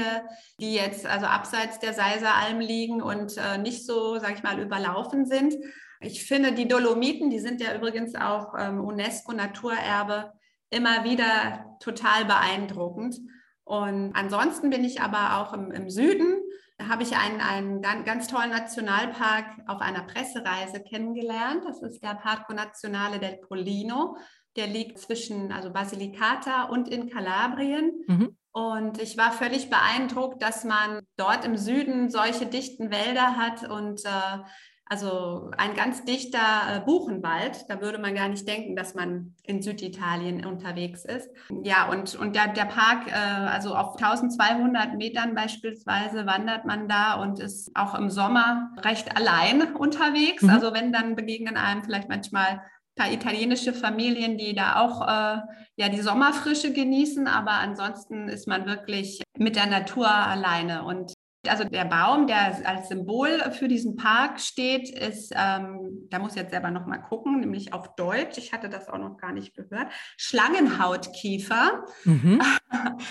die 0.59 0.75
jetzt 0.75 1.07
also 1.07 1.25
abseits 1.25 1.79
der 1.79 1.93
Seiseralm 1.93 2.59
liegen 2.59 3.01
und 3.01 3.37
äh, 3.37 3.57
nicht 3.57 3.83
so, 3.83 4.19
sag 4.19 4.35
ich 4.35 4.43
mal, 4.43 4.59
überlaufen 4.59 5.25
sind. 5.25 5.55
Ich 5.99 6.25
finde, 6.25 6.51
die 6.51 6.67
Dolomiten, 6.67 7.31
die 7.31 7.39
sind 7.39 7.59
ja 7.59 7.75
übrigens 7.75 8.13
auch 8.13 8.53
ähm, 8.55 8.81
UNESCO-Naturerbe, 8.81 10.31
immer 10.69 11.03
wieder 11.05 11.77
total 11.79 12.25
beeindruckend. 12.25 13.17
Und 13.63 14.13
ansonsten 14.13 14.69
bin 14.69 14.83
ich 14.83 15.01
aber 15.01 15.39
auch 15.39 15.53
im, 15.53 15.71
im 15.71 15.89
Süden, 15.89 16.35
da 16.81 16.87
habe 16.87 17.03
ich 17.03 17.15
einen, 17.15 17.41
einen 17.41 18.03
ganz 18.03 18.27
tollen 18.27 18.49
Nationalpark 18.49 19.45
auf 19.67 19.81
einer 19.81 20.01
Pressereise 20.01 20.81
kennengelernt. 20.81 21.63
Das 21.63 21.83
ist 21.83 22.01
der 22.01 22.15
Parco 22.15 22.53
Nazionale 22.53 23.19
del 23.19 23.37
Pollino. 23.37 24.17
Der 24.55 24.67
liegt 24.67 24.99
zwischen 24.99 25.51
also 25.51 25.71
Basilicata 25.71 26.63
und 26.63 26.87
in 26.87 27.09
Kalabrien. 27.09 28.03
Mhm. 28.07 28.37
Und 28.53 29.01
ich 29.01 29.17
war 29.17 29.31
völlig 29.31 29.69
beeindruckt, 29.69 30.41
dass 30.41 30.65
man 30.65 31.01
dort 31.15 31.45
im 31.45 31.55
Süden 31.55 32.09
solche 32.09 32.45
dichten 32.45 32.91
Wälder 32.91 33.37
hat 33.37 33.69
und 33.69 34.03
äh, 34.03 34.43
also 34.91 35.51
ein 35.57 35.73
ganz 35.73 36.03
dichter 36.03 36.39
äh, 36.69 36.79
Buchenwald. 36.81 37.63
Da 37.69 37.79
würde 37.79 37.97
man 37.97 38.13
gar 38.13 38.27
nicht 38.27 38.45
denken, 38.45 38.75
dass 38.75 38.93
man 38.93 39.35
in 39.43 39.61
Süditalien 39.61 40.45
unterwegs 40.45 41.05
ist. 41.05 41.29
Ja, 41.63 41.89
und, 41.89 42.13
und 42.15 42.35
der, 42.35 42.49
der 42.49 42.65
Park, 42.65 43.07
äh, 43.07 43.13
also 43.13 43.73
auf 43.73 43.95
1200 43.95 44.95
Metern 44.95 45.33
beispielsweise 45.33 46.25
wandert 46.25 46.65
man 46.65 46.89
da 46.89 47.13
und 47.13 47.39
ist 47.39 47.71
auch 47.73 47.95
im 47.95 48.09
Sommer 48.09 48.69
recht 48.79 49.15
allein 49.15 49.75
unterwegs. 49.77 50.43
Mhm. 50.43 50.49
Also 50.49 50.73
wenn 50.73 50.91
dann 50.91 51.15
begegnen 51.15 51.55
einem 51.55 51.85
vielleicht 51.85 52.09
manchmal 52.09 52.61
paar 53.01 53.11
italienische 53.11 53.73
Familien, 53.73 54.37
die 54.37 54.53
da 54.53 54.75
auch 54.75 55.01
äh, 55.01 55.41
ja 55.75 55.89
die 55.89 56.01
Sommerfrische 56.01 56.71
genießen, 56.71 57.27
aber 57.27 57.51
ansonsten 57.51 58.27
ist 58.27 58.47
man 58.47 58.65
wirklich 58.65 59.21
mit 59.37 59.55
der 59.55 59.65
Natur 59.65 60.07
alleine. 60.07 60.83
Und 60.83 61.13
also 61.47 61.63
der 61.63 61.85
Baum, 61.85 62.27
der 62.27 62.67
als 62.67 62.89
Symbol 62.89 63.29
für 63.51 63.67
diesen 63.67 63.95
Park 63.95 64.39
steht, 64.39 64.89
ist, 64.89 65.33
ähm, 65.35 66.07
da 66.09 66.19
muss 66.19 66.33
ich 66.33 66.41
jetzt 66.41 66.51
selber 66.51 66.69
noch 66.69 66.85
mal 66.85 66.99
gucken, 66.99 67.39
nämlich 67.39 67.73
auf 67.73 67.95
Deutsch. 67.95 68.37
Ich 68.37 68.53
hatte 68.53 68.69
das 68.69 68.87
auch 68.87 68.97
noch 68.97 69.17
gar 69.17 69.31
nicht 69.31 69.55
gehört. 69.55 69.91
Schlangenhautkiefer. 70.17 71.85
Mhm. 72.05 72.41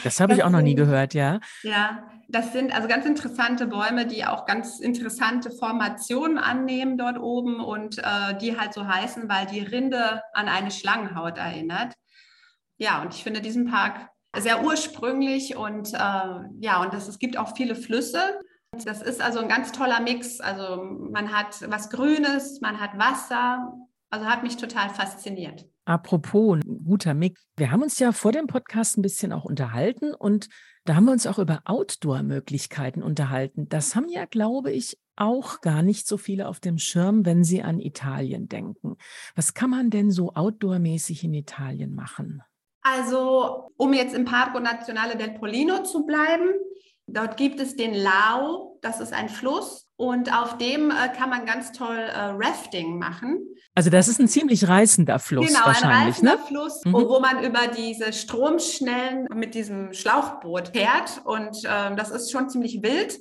Das 0.04 0.20
habe 0.20 0.32
ich 0.32 0.42
auch 0.42 0.50
noch 0.50 0.62
nie 0.62 0.75
gehört, 0.75 1.12
ja. 1.12 1.38
Ja, 1.62 2.08
das 2.28 2.52
sind 2.52 2.75
also 2.75 2.88
ganz 2.88 3.04
interessante 3.04 3.66
Bäume, 3.66 4.06
die 4.06 4.25
auch 4.25 4.46
ganz 4.46 4.80
interessante 4.80 5.50
Formationen 5.50 6.38
annehmen 6.38 6.96
dort 6.96 7.18
oben 7.18 7.60
und 7.60 7.99
äh, 7.99 8.38
die 8.40 8.58
halt 8.58 8.72
so 8.72 8.87
heißen, 8.87 9.28
weil 9.28 9.46
die 9.46 9.60
Rinde 9.60 10.22
an 10.32 10.49
eine 10.49 10.70
Schlangenhaut 10.70 11.37
erinnert. 11.37 11.94
Ja, 12.78 13.02
und 13.02 13.14
ich 13.14 13.22
finde 13.22 13.42
diesen 13.42 13.70
Park 13.70 14.08
sehr 14.38 14.64
ursprünglich 14.64 15.56
und 15.56 15.92
äh, 15.92 15.99
ja, 16.60 16.82
und 16.82 16.94
das, 16.94 17.08
es 17.08 17.18
gibt 17.18 17.37
auch 17.37 17.56
viele 17.56 17.75
Flüsse. 17.75 18.40
Das 18.84 19.02
ist 19.02 19.20
also 19.20 19.40
ein 19.40 19.49
ganz 19.49 19.72
toller 19.72 20.00
Mix. 20.00 20.40
Also 20.40 20.82
man 20.82 21.32
hat 21.32 21.68
was 21.68 21.90
Grünes, 21.90 22.60
man 22.60 22.80
hat 22.80 22.99
Wasser. 22.99 23.72
Also 24.10 24.26
hat 24.26 24.42
mich 24.42 24.56
total 24.56 24.90
fasziniert. 24.90 25.66
Apropos, 25.84 26.56
ein 26.56 26.84
guter 26.84 27.14
Mix. 27.14 27.42
Wir 27.56 27.70
haben 27.70 27.82
uns 27.82 27.99
ja 27.99 28.12
vor 28.12 28.32
dem 28.32 28.49
Podcast 28.49 28.99
ein 28.99 29.02
bisschen 29.02 29.32
auch 29.32 29.44
unterhalten 29.44 30.14
und 30.14 30.49
da 30.84 30.96
haben 30.96 31.04
wir 31.04 31.12
uns 31.12 31.26
auch 31.26 31.38
über 31.38 31.60
Outdoor-Möglichkeiten 31.64 33.02
unterhalten. 33.02 33.68
Das 33.68 33.94
haben 33.94 34.08
ja, 34.08 34.25
glaube 34.25 34.72
ich, 34.72 34.99
auch 35.14 35.60
gar 35.60 35.82
nicht 35.82 36.08
so 36.08 36.16
viele 36.16 36.49
auf 36.49 36.58
dem 36.58 36.78
Schirm, 36.78 37.25
wenn 37.25 37.44
sie 37.44 37.62
an 37.62 37.78
Italien 37.78 38.49
denken. 38.49 38.96
Was 39.37 39.54
kann 39.54 39.70
man 39.70 39.90
denn 39.90 40.10
so 40.10 40.34
outdoor-mäßig 40.34 41.25
in 41.25 41.34
Italien 41.34 41.94
machen? 41.94 42.42
Also, 42.82 43.70
um 43.76 43.92
jetzt 43.92 44.14
im 44.14 44.25
Parco 44.25 44.58
Nazionale 44.58 45.16
del 45.16 45.32
Polino 45.32 45.82
zu 45.82 46.06
bleiben, 46.06 46.49
dort 47.06 47.37
gibt 47.37 47.60
es 47.60 47.76
den 47.76 47.94
Lao, 47.94 48.78
das 48.82 49.00
ist 49.00 49.12
ein 49.12 49.28
Fluss 49.28 49.88
und 49.96 50.32
auf 50.32 50.56
dem 50.56 50.90
äh, 50.90 51.08
kann 51.14 51.28
man 51.28 51.44
ganz 51.44 51.72
toll 51.72 51.99
äh, 51.99 52.18
Rafting 52.18 52.99
machen. 52.99 53.38
Also 53.75 53.90
das 53.90 54.08
ist 54.08 54.18
ein 54.18 54.28
ziemlich 54.28 54.66
reißender 54.66 55.18
Fluss 55.18 55.46
genau, 55.46 55.66
wahrscheinlich, 55.66 55.99
ein 55.99 56.06
reißender 56.06 56.37
ne? 56.37 56.42
Fluss, 56.46 56.84
mhm. 56.84 56.92
wo 56.94 57.20
man 57.20 57.44
über 57.44 57.66
diese 57.66 58.12
Stromschnellen 58.12 59.28
mit 59.34 59.54
diesem 59.54 59.92
Schlauchboot 59.92 60.68
fährt 60.68 61.20
und 61.25 61.64
äh, 61.64 61.94
das 61.96 62.10
ist 62.10 62.32
schon 62.32 62.49
ziemlich 62.49 62.82
wild. 62.82 63.18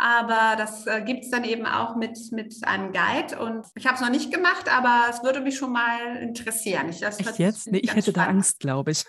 Aber 0.00 0.54
das 0.56 0.86
äh, 0.86 1.02
gibt 1.02 1.24
es 1.24 1.30
dann 1.30 1.42
eben 1.42 1.66
auch 1.66 1.96
mit, 1.96 2.16
mit 2.30 2.54
einem 2.62 2.92
Guide. 2.92 3.36
Und 3.40 3.66
ich 3.74 3.84
habe 3.84 3.96
es 3.96 4.00
noch 4.00 4.10
nicht 4.10 4.32
gemacht, 4.32 4.72
aber 4.72 5.06
es 5.10 5.24
würde 5.24 5.40
mich 5.40 5.58
schon 5.58 5.72
mal 5.72 6.16
interessieren. 6.20 6.88
Ich, 6.88 7.00
das 7.00 7.18
Echt 7.18 7.38
jetzt? 7.40 7.72
Nee, 7.72 7.78
ich 7.78 7.90
hätte 7.90 8.12
spannend. 8.12 8.16
da 8.16 8.30
Angst, 8.30 8.60
glaube 8.60 8.92
ich. 8.92 9.04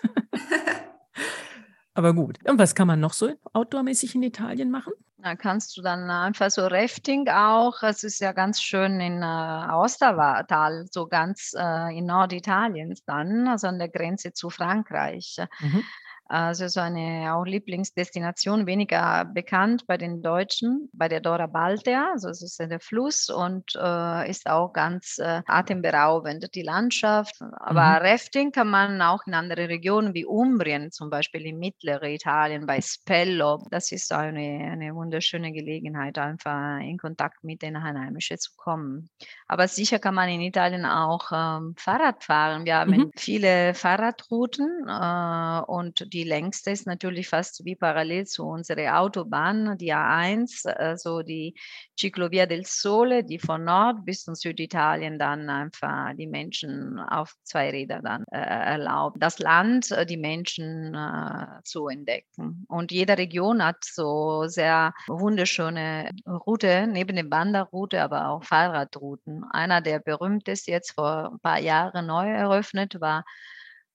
aber 1.94 2.12
gut. 2.12 2.38
Und 2.44 2.58
was 2.58 2.74
kann 2.74 2.88
man 2.88 2.98
noch 2.98 3.12
so 3.12 3.32
outdoormäßig 3.52 4.16
in 4.16 4.24
Italien 4.24 4.72
machen? 4.72 4.92
Da 5.18 5.36
kannst 5.36 5.76
du 5.76 5.82
dann 5.82 6.10
einfach 6.10 6.50
so 6.50 6.66
Rafting 6.66 7.28
auch. 7.28 7.84
Es 7.84 8.02
ist 8.02 8.20
ja 8.20 8.32
ganz 8.32 8.60
schön 8.60 9.00
in 9.00 9.22
äh, 9.22 9.24
Austertal, 9.24 10.86
so 10.90 11.06
ganz 11.06 11.52
äh, 11.56 11.96
in 11.96 12.06
Norditaliens 12.06 13.04
dann, 13.04 13.46
also 13.46 13.68
an 13.68 13.78
der 13.78 13.90
Grenze 13.90 14.32
zu 14.32 14.50
Frankreich. 14.50 15.36
Mhm. 15.60 15.84
Also 16.30 16.68
so 16.68 16.78
eine 16.78 17.34
auch 17.34 17.44
Lieblingsdestination, 17.44 18.64
weniger 18.64 19.24
bekannt 19.24 19.84
bei 19.88 19.96
den 19.96 20.22
Deutschen, 20.22 20.88
bei 20.92 21.08
der 21.08 21.18
Dora 21.18 21.48
Baltea. 21.48 22.12
Also 22.12 22.28
es 22.28 22.40
ist 22.40 22.60
der 22.60 22.78
Fluss 22.78 23.28
und 23.30 23.74
äh, 23.74 24.30
ist 24.30 24.48
auch 24.48 24.72
ganz 24.72 25.18
äh, 25.18 25.42
atemberaubend, 25.48 26.54
die 26.54 26.62
Landschaft. 26.62 27.34
Aber 27.40 27.82
mhm. 27.82 28.06
Rafting 28.06 28.52
kann 28.52 28.68
man 28.68 29.02
auch 29.02 29.26
in 29.26 29.34
andere 29.34 29.68
Regionen 29.68 30.14
wie 30.14 30.24
Umbrien, 30.24 30.92
zum 30.92 31.10
Beispiel 31.10 31.46
in 31.46 31.58
mittleren 31.58 32.10
Italien, 32.10 32.64
bei 32.64 32.80
Spello. 32.80 33.66
Das 33.72 33.90
ist 33.90 34.12
eine, 34.12 34.70
eine 34.70 34.94
wunderschöne 34.94 35.50
Gelegenheit, 35.50 36.16
einfach 36.16 36.78
in 36.78 36.96
Kontakt 36.96 37.42
mit 37.42 37.62
den 37.62 37.74
Einheimischen 37.74 38.38
zu 38.38 38.52
kommen. 38.56 39.10
Aber 39.48 39.66
sicher 39.66 39.98
kann 39.98 40.14
man 40.14 40.28
in 40.28 40.42
Italien 40.42 40.84
auch 40.86 41.32
ähm, 41.32 41.74
Fahrrad 41.76 42.22
fahren. 42.22 42.66
Wir 42.66 42.76
haben 42.76 42.92
mhm. 42.92 43.10
viele 43.16 43.74
Fahrradrouten 43.74 44.86
äh, 44.86 45.62
und 45.66 46.12
die 46.12 46.19
die 46.20 46.28
längste 46.28 46.70
ist 46.70 46.86
natürlich 46.86 47.28
fast 47.28 47.64
wie 47.64 47.76
parallel 47.76 48.26
zu 48.26 48.44
unserer 48.44 49.00
Autobahn, 49.00 49.78
die 49.78 49.94
A1, 49.94 50.68
also 50.68 51.22
die 51.22 51.54
Ciclovia 51.98 52.44
del 52.44 52.66
Sole, 52.66 53.24
die 53.24 53.38
von 53.38 53.64
Nord 53.64 54.04
bis 54.04 54.24
zum 54.24 54.34
Süditalien 54.34 55.18
dann 55.18 55.48
einfach 55.48 56.12
die 56.14 56.26
Menschen 56.26 56.98
auf 56.98 57.34
zwei 57.42 57.70
Rädern 57.70 58.02
dann 58.04 58.24
äh, 58.30 58.38
erlaubt. 58.38 59.16
Das 59.18 59.38
Land, 59.38 59.92
äh, 59.92 60.04
die 60.04 60.18
Menschen 60.18 60.94
äh, 60.94 61.62
zu 61.64 61.88
entdecken. 61.88 62.66
Und 62.68 62.92
jede 62.92 63.16
Region 63.16 63.64
hat 63.64 63.82
so 63.82 64.46
sehr 64.46 64.92
wunderschöne 65.08 66.10
Route, 66.26 66.86
neben 66.86 67.16
der 67.16 67.30
Wanderroute, 67.30 68.02
aber 68.02 68.28
auch 68.28 68.44
Fahrradrouten. 68.44 69.44
Einer 69.52 69.80
der 69.80 70.00
berühmtesten 70.00 70.72
jetzt 70.72 70.92
vor 70.92 71.30
ein 71.32 71.40
paar 71.40 71.60
Jahren 71.60 72.06
neu 72.06 72.28
eröffnet 72.28 73.00
war 73.00 73.24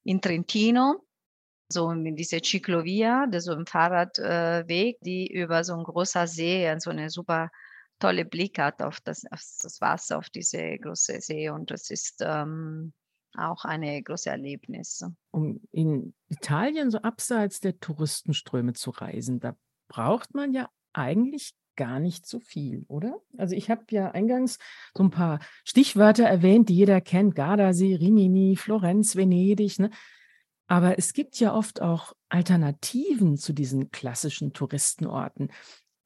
in 0.04 0.22
Trentino 0.22 1.05
so 1.72 1.94
diese 1.94 2.40
Ciclovia, 2.44 3.28
so 3.38 3.54
ein 3.54 3.66
Fahrradweg, 3.66 4.98
die 5.02 5.32
über 5.32 5.64
so 5.64 5.76
ein 5.76 5.84
großer 5.84 6.28
See, 6.28 6.74
so 6.80 6.92
eine 6.92 7.10
super 7.10 7.50
tolle 8.00 8.26
Blick 8.26 8.60
hat 8.60 8.82
auf 8.82 9.00
das, 9.02 9.24
auf 9.32 9.42
das 9.62 9.82
Wasser, 9.82 10.18
auf 10.18 10.30
diese 10.30 10.78
große 10.78 11.22
See 11.22 11.50
und 11.50 11.72
das 11.72 11.90
ist 11.90 12.22
ähm, 12.22 12.94
auch 13.38 13.66
eine 13.66 14.02
große 14.02 14.30
Erlebnis. 14.30 15.04
Um 15.32 15.62
in 15.72 16.14
Italien 16.30 16.92
so 16.92 17.00
abseits 17.00 17.60
der 17.60 17.80
Touristenströme 17.80 18.74
zu 18.74 18.92
reisen, 18.92 19.40
da 19.40 19.56
braucht 19.88 20.34
man 20.34 20.54
ja 20.54 20.70
eigentlich 20.94 21.54
gar 21.76 22.00
nicht 22.00 22.26
so 22.26 22.40
viel, 22.40 22.86
oder? 22.88 23.20
Also 23.38 23.56
ich 23.56 23.70
habe 23.70 23.84
ja 23.90 24.12
eingangs 24.12 24.60
so 24.96 25.04
ein 25.04 25.10
paar 25.10 25.40
Stichwörter 25.66 26.24
erwähnt, 26.24 26.70
die 26.70 26.76
jeder 26.76 27.02
kennt. 27.02 27.36
Gardasee, 27.36 27.96
Rimini, 27.96 28.56
Florenz, 28.56 29.16
Venedig. 29.16 29.80
Ne? 29.80 29.90
Aber 30.68 30.98
es 30.98 31.14
gibt 31.14 31.40
ja 31.40 31.54
oft 31.54 31.82
auch 31.82 32.14
Alternativen 32.30 33.38
zu 33.38 33.54
diesen 33.54 33.92
klassischen 33.92 34.54
Touristenorten. 34.54 35.52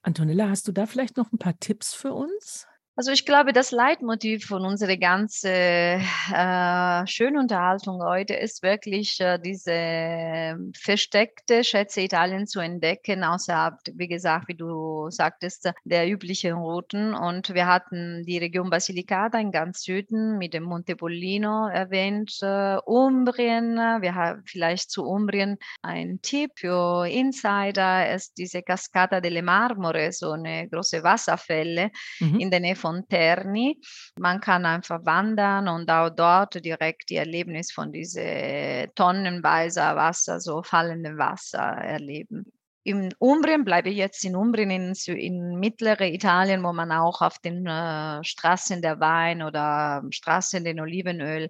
Antonella, 0.01 0.49
hast 0.49 0.67
du 0.67 0.71
da 0.71 0.85
vielleicht 0.85 1.17
noch 1.17 1.31
ein 1.31 1.37
paar 1.37 1.57
Tipps 1.59 1.93
für 1.93 2.13
uns? 2.13 2.67
Also 2.99 3.13
ich 3.13 3.25
glaube, 3.25 3.53
das 3.53 3.71
Leitmotiv 3.71 4.45
von 4.45 4.65
unserer 4.65 4.97
ganzen 4.97 5.49
äh, 5.49 7.07
schönen 7.07 7.37
Unterhaltung 7.37 8.03
heute 8.03 8.33
ist 8.33 8.61
wirklich 8.61 9.21
äh, 9.21 9.39
diese 9.39 10.57
versteckte 10.77 11.63
Schätze 11.63 12.01
Italien 12.01 12.45
zu 12.45 12.59
entdecken, 12.59 13.23
außerhalb, 13.23 13.75
wie 13.93 14.09
gesagt, 14.09 14.49
wie 14.49 14.55
du 14.55 15.09
sagtest, 15.11 15.71
der 15.85 16.09
üblichen 16.09 16.55
Routen. 16.55 17.13
Und 17.13 17.53
wir 17.53 17.67
hatten 17.67 18.25
die 18.25 18.37
Region 18.37 18.69
Basilicata 18.69 19.39
in 19.39 19.51
ganz 19.51 19.83
Süden 19.83 20.37
mit 20.37 20.53
dem 20.53 20.63
Monte 20.63 20.97
Pollino 20.97 21.69
erwähnt, 21.69 22.37
äh, 22.41 22.79
Umbrien. 22.83 23.77
Wir 23.77 24.13
haben 24.13 24.43
vielleicht 24.45 24.91
zu 24.91 25.05
Umbrien 25.05 25.57
ein 25.81 26.19
Tipp 26.21 26.51
für 26.57 27.07
Insider, 27.07 28.13
ist 28.13 28.37
diese 28.37 28.61
Cascata 28.61 29.21
delle 29.21 29.41
Marmore, 29.41 30.11
so 30.11 30.31
eine 30.31 30.67
große 30.67 31.01
Wasserfälle 31.01 31.91
mhm. 32.19 32.41
in 32.41 32.51
der 32.51 32.59
Nähe 32.59 32.75
von 32.75 32.88
von 32.89 33.07
Terni. 33.07 33.79
Man 34.17 34.41
kann 34.41 34.65
einfach 34.65 35.05
wandern 35.05 35.67
und 35.67 35.89
auch 35.91 36.09
dort 36.09 36.63
direkt 36.65 37.09
die 37.09 37.17
Erlebnis 37.17 37.71
von 37.71 37.91
diese 37.91 38.89
tonnenweise 38.95 39.81
Wasser, 39.81 40.39
so 40.39 40.63
fallendem 40.63 41.17
Wasser 41.17 41.59
erleben. 41.59 42.45
In 42.83 43.13
Umbrien 43.19 43.65
bleibe 43.65 43.89
ich 43.89 43.97
jetzt 43.97 44.25
in 44.25 44.35
Umbrien, 44.35 44.71
in, 44.71 44.93
in 45.05 45.59
mittlere 45.59 46.11
Italien, 46.11 46.63
wo 46.63 46.73
man 46.73 46.91
auch 46.91 47.21
auf 47.21 47.37
den 47.37 47.67
äh, 47.67 48.23
Straßen 48.23 48.81
der 48.81 48.99
Wein 48.99 49.43
oder 49.43 50.01
Straßen 50.09 50.63
den 50.63 50.79
Olivenöl 50.79 51.49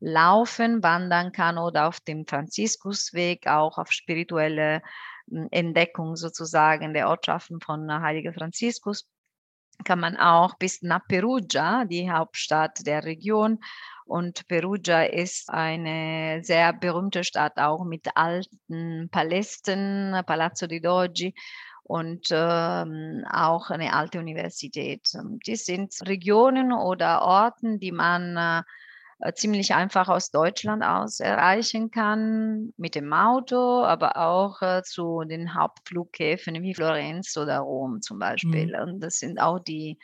laufen, 0.00 0.82
wandern 0.82 1.32
kann 1.32 1.58
oder 1.58 1.88
auf 1.88 2.00
dem 2.00 2.26
Franziskusweg 2.26 3.46
auch 3.48 3.76
auf 3.76 3.90
spirituelle 3.92 4.80
hm, 5.28 5.48
Entdeckung 5.50 6.16
sozusagen 6.16 6.94
der 6.94 7.08
Ortschaften 7.08 7.60
von 7.60 7.92
Heiliger 8.00 8.32
Franziskus 8.32 9.06
kann 9.84 10.00
man 10.00 10.16
auch 10.16 10.56
bis 10.58 10.82
nach 10.82 11.06
Perugia, 11.06 11.84
die 11.84 12.10
Hauptstadt 12.10 12.86
der 12.86 13.04
Region. 13.04 13.58
Und 14.04 14.48
Perugia 14.48 15.02
ist 15.02 15.50
eine 15.50 16.40
sehr 16.42 16.72
berühmte 16.72 17.24
Stadt, 17.24 17.58
auch 17.58 17.84
mit 17.84 18.08
alten 18.14 19.08
Palästen, 19.10 20.22
Palazzo 20.26 20.66
di 20.66 20.80
Dogi 20.80 21.34
und 21.82 22.28
ähm, 22.30 23.24
auch 23.30 23.70
eine 23.70 23.92
alte 23.94 24.18
Universität. 24.18 25.10
Die 25.46 25.56
sind 25.56 25.94
Regionen 26.06 26.72
oder 26.72 27.22
Orten, 27.22 27.78
die 27.80 27.92
man 27.92 28.36
äh, 28.36 28.62
ziemlich 29.34 29.74
einfach 29.74 30.08
aus 30.08 30.30
Deutschland 30.30 30.84
aus 30.84 31.20
erreichen 31.20 31.90
kann, 31.90 32.72
mit 32.76 32.94
dem 32.94 33.12
Auto, 33.12 33.82
aber 33.82 34.16
auch 34.16 34.62
äh, 34.62 34.82
zu 34.84 35.24
den 35.24 35.54
Hauptflughäfen 35.54 36.62
wie 36.62 36.74
Florenz 36.74 37.36
oder 37.36 37.58
Rom 37.58 38.00
zum 38.00 38.18
Beispiel. 38.18 38.68
Mhm. 38.68 38.82
Und 38.82 39.00
das 39.00 39.18
sind 39.18 39.40
auch 39.40 39.58
die 39.58 39.98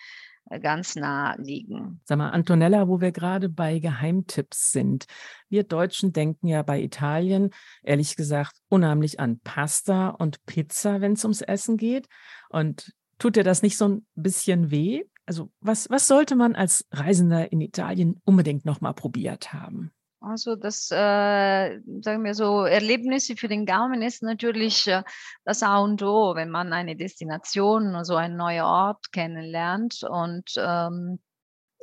äh, 0.51 0.59
ganz 0.61 0.97
nah 0.97 1.37
liegen. 1.37 2.01
Sag 2.05 2.19
mal, 2.19 2.31
Antonella, 2.31 2.89
wo 2.89 3.01
wir 3.01 3.13
gerade 3.13 3.49
bei 3.49 3.79
Geheimtipps 3.79 4.73
sind. 4.73 5.07
Wir 5.49 5.63
Deutschen 5.65 6.13
denken 6.13 6.49
ja 6.49 6.63
bei 6.63 6.81
Italien, 6.81 7.51
ehrlich 7.83 8.17
gesagt, 8.17 8.57
unheimlich 8.69 9.21
an 9.21 9.41
Pasta 9.41 10.09
und 10.09 10.45
Pizza, 10.45 11.01
wenn 11.01 11.13
es 11.13 11.25
ums 11.25 11.41
Essen 11.41 11.77
geht. 11.77 12.09
Und 12.49 12.93
tut 13.19 13.37
dir 13.37 13.45
das 13.45 13.63
nicht 13.63 13.77
so 13.77 13.89
ein 13.89 14.07
bisschen 14.15 14.71
weh? 14.71 15.05
Also 15.27 15.51
was, 15.61 15.89
was 15.91 16.07
sollte 16.07 16.37
man 16.37 16.55
als 16.55 16.87
Reisender 16.91 17.51
in 17.51 17.61
Italien 17.61 18.21
unbedingt 18.25 18.65
nochmal 18.65 18.95
probiert 18.95 19.53
haben? 19.53 19.93
Also 20.21 20.57
das, 20.57 20.91
äh, 20.91 21.81
sagen 22.01 22.25
wir 22.25 22.35
so, 22.35 22.65
Erlebnisse 22.65 23.37
für 23.37 23.49
den 23.49 23.67
Gaumen 23.67 24.01
ist 24.01 24.23
natürlich 24.23 24.87
äh, 24.87 25.03
das 25.45 25.63
A 25.63 25.79
und 25.79 26.03
O, 26.03 26.35
wenn 26.35 26.49
man 26.49 26.73
eine 26.73 26.97
Destination, 26.97 27.95
also 27.95 28.17
einen 28.17 28.37
neuen 28.37 28.63
Ort 28.63 29.13
kennenlernt. 29.13 30.03
Und 30.09 30.51
ähm, 30.57 31.19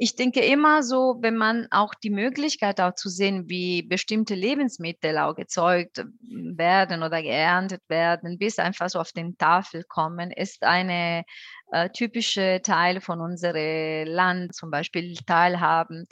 ich 0.04 0.16
denke 0.16 0.40
immer 0.40 0.82
so, 0.82 1.18
wenn 1.20 1.38
man 1.38 1.68
auch 1.70 1.94
die 1.94 2.10
Möglichkeit 2.10 2.82
auch 2.82 2.96
zu 2.96 3.08
sehen, 3.08 3.48
wie 3.50 3.84
bestimmte 3.84 4.34
Lebensmittel 4.34 5.20
auch 5.20 5.36
gezeugt 5.36 6.04
werden 6.24 7.04
oder 7.04 7.22
geerntet 7.22 7.84
werden, 7.88 8.40
bis 8.40 8.58
einfach 8.58 8.90
so 8.90 9.00
auf 9.00 9.12
den 9.12 9.38
Tafel 9.38 9.84
kommen, 9.84 10.32
ist 10.32 10.64
eine 10.64 11.24
äh, 11.72 11.88
typische 11.92 12.62
Teil 12.64 13.00
von 13.00 13.22
unserem 13.22 14.08
Land, 14.08 14.56
zum 14.56 14.72
Beispiel 14.72 15.14
teilhaben 15.28 16.08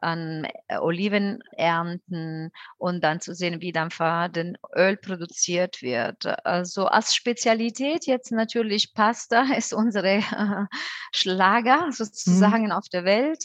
an 0.00 0.46
äh, 0.68 0.78
Oliven 0.78 1.42
ernten 1.52 2.50
und 2.76 3.02
dann 3.02 3.20
zu 3.20 3.34
sehen, 3.34 3.60
wie 3.60 3.72
dann 3.72 3.90
Faden 3.90 4.58
Öl 4.74 4.96
produziert 4.96 5.80
wird. 5.82 6.26
Also 6.44 6.86
als 6.86 7.14
Spezialität 7.14 8.06
jetzt 8.06 8.30
natürlich 8.30 8.92
Pasta 8.94 9.42
ist 9.56 9.72
unsere 9.72 10.22
Schlager 11.12 11.86
mhm. 11.86 11.92
sozusagen 11.92 12.66
mhm. 12.66 12.72
auf 12.72 12.88
der 12.88 13.04
Welt. 13.04 13.44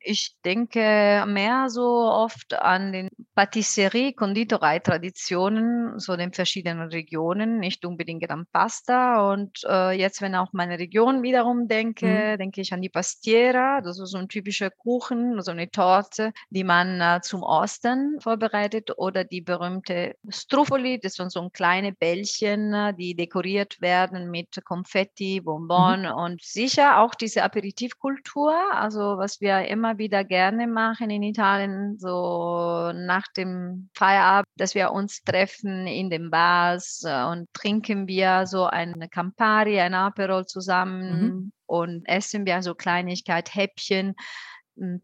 Ich 0.00 0.36
denke 0.44 1.24
mehr 1.26 1.68
so 1.68 1.82
oft 1.82 2.54
an 2.54 2.92
den 2.92 3.10
Patisserie, 3.34 4.14
Konditorei-Traditionen, 4.14 5.98
so 5.98 6.16
den 6.16 6.32
verschiedenen 6.32 6.88
Regionen, 6.88 7.58
nicht 7.58 7.84
unbedingt 7.84 8.30
an 8.30 8.46
Pasta. 8.52 9.32
Und 9.32 9.60
äh, 9.68 9.92
jetzt, 9.92 10.22
wenn 10.22 10.34
auch 10.34 10.52
meine 10.52 10.78
Region 10.78 11.22
wiederum 11.22 11.68
denke, 11.68 12.06
mhm. 12.06 12.38
denke 12.38 12.60
ich 12.62 12.72
an 12.72 12.80
die 12.80 12.88
Pastiera, 12.88 13.80
das 13.82 13.98
ist 13.98 14.10
so 14.10 14.18
ein 14.18 14.28
typischer 14.28 14.70
Kuchen, 14.70 15.40
so 15.42 15.50
eine 15.50 15.70
Torte 15.70 15.89
Torte, 15.90 16.32
die 16.50 16.62
man 16.62 17.00
äh, 17.00 17.20
zum 17.20 17.42
Ostern 17.42 18.20
vorbereitet 18.20 18.92
oder 18.96 19.24
die 19.24 19.40
berühmte 19.40 20.14
Struffoli, 20.28 21.00
das 21.00 21.14
sind 21.14 21.32
so 21.32 21.50
kleine 21.50 21.92
Bällchen, 21.92 22.72
äh, 22.72 22.94
die 22.94 23.16
dekoriert 23.16 23.80
werden 23.80 24.30
mit 24.30 24.64
Konfetti, 24.64 25.40
Bonbon 25.40 26.02
mhm. 26.02 26.12
und 26.12 26.42
sicher 26.42 27.00
auch 27.00 27.16
diese 27.16 27.42
Aperitivkultur, 27.42 28.54
also 28.72 29.18
was 29.18 29.40
wir 29.40 29.66
immer 29.66 29.98
wieder 29.98 30.22
gerne 30.22 30.68
machen 30.68 31.10
in 31.10 31.24
Italien, 31.24 31.98
so 31.98 32.92
nach 32.94 33.26
dem 33.36 33.90
Feierabend, 33.94 34.46
dass 34.56 34.76
wir 34.76 34.92
uns 34.92 35.24
treffen 35.24 35.88
in 35.88 36.08
den 36.08 36.30
Bars 36.30 37.02
äh, 37.04 37.24
und 37.24 37.52
trinken 37.52 38.06
wir 38.06 38.46
so 38.46 38.66
eine 38.66 39.08
Campari, 39.08 39.80
ein 39.80 39.94
Aperol 39.94 40.46
zusammen. 40.46 41.20
Mhm. 41.20 41.52
Und 41.66 42.04
essen 42.08 42.46
wir 42.46 42.62
so 42.62 42.74
Kleinigkeit, 42.74 43.54
Häppchen, 43.54 44.16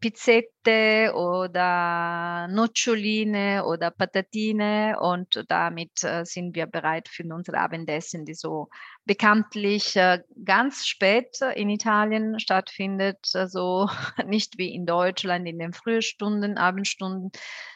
Pizzette 0.00 1.12
oder 1.14 2.48
Noccioline 2.48 3.64
oder 3.66 3.90
Patatine 3.90 4.96
und 4.98 5.44
damit 5.48 6.02
äh, 6.02 6.24
sind 6.24 6.54
wir 6.54 6.66
bereit 6.66 7.08
für 7.08 7.24
unsere 7.24 7.58
Abendessen, 7.58 8.24
die 8.24 8.34
so 8.34 8.68
bekanntlich 9.04 9.94
äh, 9.96 10.22
ganz 10.44 10.86
spät 10.86 11.40
in 11.54 11.68
Italien 11.68 12.40
stattfindet, 12.40 13.18
also 13.34 13.90
nicht 14.26 14.56
wie 14.56 14.74
in 14.74 14.86
Deutschland 14.86 15.46
in 15.46 15.58
den 15.58 15.74
Frühstunden, 15.74 16.56
Abendstunden, 16.56 17.30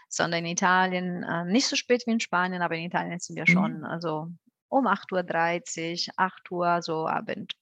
sondern 0.08 0.44
in 0.46 0.52
Italien 0.52 1.22
äh, 1.22 1.44
nicht 1.44 1.66
so 1.66 1.76
spät 1.76 2.04
wie 2.06 2.12
in 2.12 2.20
Spanien, 2.20 2.62
aber 2.62 2.76
in 2.76 2.84
Italien 2.84 3.18
sind 3.20 3.36
wir 3.36 3.46
schon 3.46 3.78
mhm. 3.78 3.84
also 3.84 4.28
um 4.68 4.86
8.30 4.86 6.08
Uhr, 6.08 6.14
8 6.16 6.50
Uhr 6.50 6.82
so 6.82 7.06
Abend. 7.06 7.52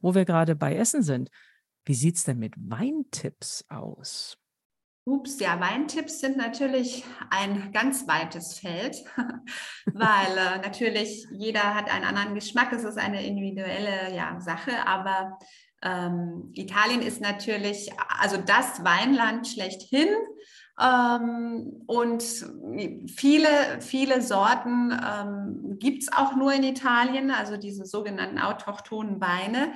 Wo 0.00 0.14
wir 0.14 0.24
gerade 0.24 0.56
bei 0.56 0.74
Essen 0.74 1.02
sind, 1.02 1.30
wie 1.86 1.94
sieht 1.94 2.16
es 2.16 2.24
denn 2.24 2.38
mit 2.38 2.54
Weintipps 2.56 3.64
aus? 3.68 4.36
Ups, 5.08 5.38
ja, 5.38 5.60
Weintipps 5.60 6.18
sind 6.18 6.36
natürlich 6.36 7.04
ein 7.30 7.70
ganz 7.72 8.08
weites 8.08 8.58
Feld, 8.58 9.04
weil 9.86 10.36
äh, 10.36 10.58
natürlich 10.58 11.28
jeder 11.30 11.76
hat 11.76 11.88
einen 11.88 12.04
anderen 12.04 12.34
Geschmack. 12.34 12.72
Es 12.72 12.82
ist 12.82 12.98
eine 12.98 13.24
individuelle 13.24 14.12
ja, 14.16 14.40
Sache, 14.40 14.84
aber 14.84 15.38
ähm, 15.80 16.50
Italien 16.54 17.02
ist 17.02 17.20
natürlich 17.20 17.88
also 18.20 18.36
das 18.36 18.84
Weinland 18.84 19.46
schlechthin. 19.46 20.08
Ähm, 20.80 21.84
und 21.86 22.24
viele, 23.14 23.80
viele 23.80 24.22
Sorten 24.22 24.90
ähm, 24.90 25.78
gibt 25.78 26.02
es 26.02 26.12
auch 26.12 26.34
nur 26.34 26.52
in 26.52 26.64
Italien, 26.64 27.30
also 27.30 27.56
diese 27.56 27.86
sogenannten 27.86 28.40
autochthonen 28.40 29.20
Weine. 29.20 29.72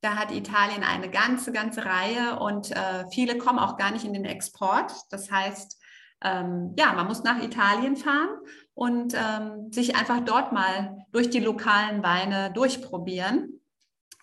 Da 0.00 0.16
hat 0.16 0.32
Italien 0.32 0.82
eine 0.82 1.10
ganze, 1.10 1.52
ganze 1.52 1.84
Reihe 1.84 2.38
und 2.40 2.70
äh, 2.70 3.04
viele 3.12 3.36
kommen 3.36 3.58
auch 3.58 3.76
gar 3.76 3.90
nicht 3.90 4.04
in 4.04 4.14
den 4.14 4.24
Export. 4.24 4.92
Das 5.10 5.30
heißt, 5.30 5.78
ähm, 6.22 6.74
ja, 6.78 6.92
man 6.92 7.06
muss 7.06 7.22
nach 7.22 7.42
Italien 7.42 7.96
fahren 7.96 8.30
und 8.74 9.14
ähm, 9.14 9.72
sich 9.72 9.96
einfach 9.96 10.20
dort 10.20 10.52
mal 10.52 11.04
durch 11.12 11.30
die 11.30 11.40
lokalen 11.40 12.02
Weine 12.02 12.52
durchprobieren. 12.52 13.59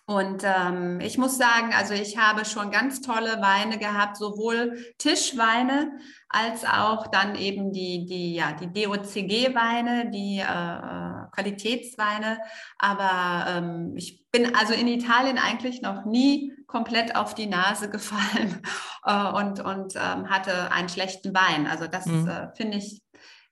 Und 0.08 0.42
ähm, 0.42 1.00
ich 1.00 1.18
muss 1.18 1.36
sagen, 1.36 1.74
also 1.76 1.92
ich 1.92 2.16
habe 2.16 2.46
schon 2.46 2.70
ganz 2.70 3.02
tolle 3.02 3.42
Weine 3.42 3.76
gehabt, 3.76 4.16
sowohl 4.16 4.82
Tischweine 4.96 5.92
als 6.30 6.64
auch 6.64 7.08
dann 7.08 7.34
eben 7.34 7.72
die, 7.72 8.06
die, 8.06 8.34
ja, 8.34 8.52
die 8.52 8.72
DOCG-Weine, 8.72 10.10
die 10.10 10.38
äh, 10.38 11.30
Qualitätsweine. 11.32 12.38
Aber 12.78 13.50
ähm, 13.50 13.92
ich 13.96 14.26
bin 14.30 14.54
also 14.54 14.72
in 14.72 14.88
Italien 14.88 15.36
eigentlich 15.36 15.82
noch 15.82 16.06
nie 16.06 16.54
komplett 16.66 17.14
auf 17.14 17.34
die 17.34 17.46
Nase 17.46 17.90
gefallen 17.90 18.62
äh, 19.04 19.30
und, 19.32 19.60
und 19.60 19.94
ähm, 19.94 20.30
hatte 20.30 20.72
einen 20.72 20.88
schlechten 20.88 21.34
Wein. 21.34 21.66
Also 21.66 21.86
das 21.86 22.06
mhm. 22.06 22.26
äh, 22.26 22.48
finde 22.56 22.78
ich 22.78 23.02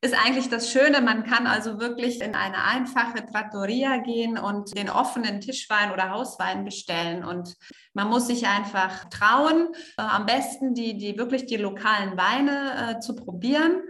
ist 0.06 0.14
eigentlich 0.14 0.48
das 0.48 0.70
Schöne. 0.70 1.00
Man 1.00 1.24
kann 1.24 1.46
also 1.46 1.80
wirklich 1.80 2.20
in 2.20 2.34
eine 2.34 2.62
einfache 2.62 3.26
Trattoria 3.26 3.98
gehen 3.98 4.38
und 4.38 4.76
den 4.76 4.88
offenen 4.88 5.40
Tischwein 5.40 5.92
oder 5.92 6.10
Hauswein 6.10 6.64
bestellen. 6.64 7.24
Und 7.24 7.56
man 7.92 8.08
muss 8.08 8.28
sich 8.28 8.46
einfach 8.46 9.06
trauen, 9.10 9.68
äh, 9.98 10.02
am 10.02 10.24
besten 10.24 10.74
die, 10.74 10.96
die 10.96 11.18
wirklich 11.18 11.46
die 11.46 11.56
lokalen 11.56 12.16
Weine 12.16 12.96
äh, 12.96 13.00
zu 13.00 13.16
probieren. 13.16 13.82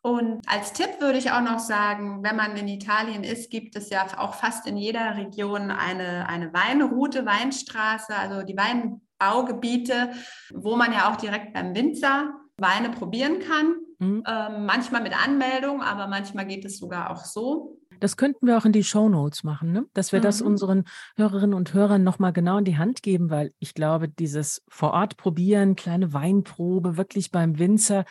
Und 0.00 0.40
als 0.46 0.72
Tipp 0.72 1.00
würde 1.00 1.18
ich 1.18 1.32
auch 1.32 1.42
noch 1.42 1.58
sagen, 1.58 2.22
wenn 2.22 2.36
man 2.36 2.56
in 2.56 2.68
Italien 2.68 3.24
ist, 3.24 3.50
gibt 3.50 3.76
es 3.76 3.90
ja 3.90 4.06
auch 4.16 4.34
fast 4.34 4.66
in 4.66 4.76
jeder 4.76 5.16
Region 5.16 5.70
eine, 5.70 6.28
eine 6.28 6.52
Weinroute, 6.54 7.26
Weinstraße, 7.26 8.14
also 8.14 8.42
die 8.42 8.56
Weinbaugebiete, 8.56 10.12
wo 10.54 10.76
man 10.76 10.92
ja 10.92 11.10
auch 11.12 11.16
direkt 11.16 11.52
beim 11.52 11.74
Winzer 11.74 12.32
Weine 12.56 12.90
probieren 12.90 13.40
kann. 13.40 13.76
Mhm. 13.98 14.22
Ähm, 14.26 14.66
manchmal 14.66 15.02
mit 15.02 15.12
Anmeldung, 15.12 15.82
aber 15.82 16.06
manchmal 16.06 16.46
geht 16.46 16.64
es 16.64 16.78
sogar 16.78 17.10
auch 17.10 17.24
so. 17.24 17.78
Das 18.00 18.16
könnten 18.16 18.46
wir 18.46 18.56
auch 18.56 18.64
in 18.64 18.72
die 18.72 18.84
Show 18.84 19.08
Notes 19.08 19.42
machen, 19.42 19.72
ne? 19.72 19.86
dass 19.92 20.12
wir 20.12 20.20
mhm. 20.20 20.24
das 20.24 20.40
unseren 20.40 20.84
Hörerinnen 21.16 21.54
und 21.54 21.74
Hörern 21.74 22.04
nochmal 22.04 22.32
genau 22.32 22.58
in 22.58 22.64
die 22.64 22.78
Hand 22.78 23.02
geben, 23.02 23.30
weil 23.30 23.52
ich 23.58 23.74
glaube, 23.74 24.08
dieses 24.08 24.62
vor 24.68 24.92
Ort 24.92 25.16
probieren, 25.16 25.74
kleine 25.74 26.12
Weinprobe, 26.12 26.96
wirklich 26.96 27.32
beim 27.32 27.58
Winzer, 27.58 28.04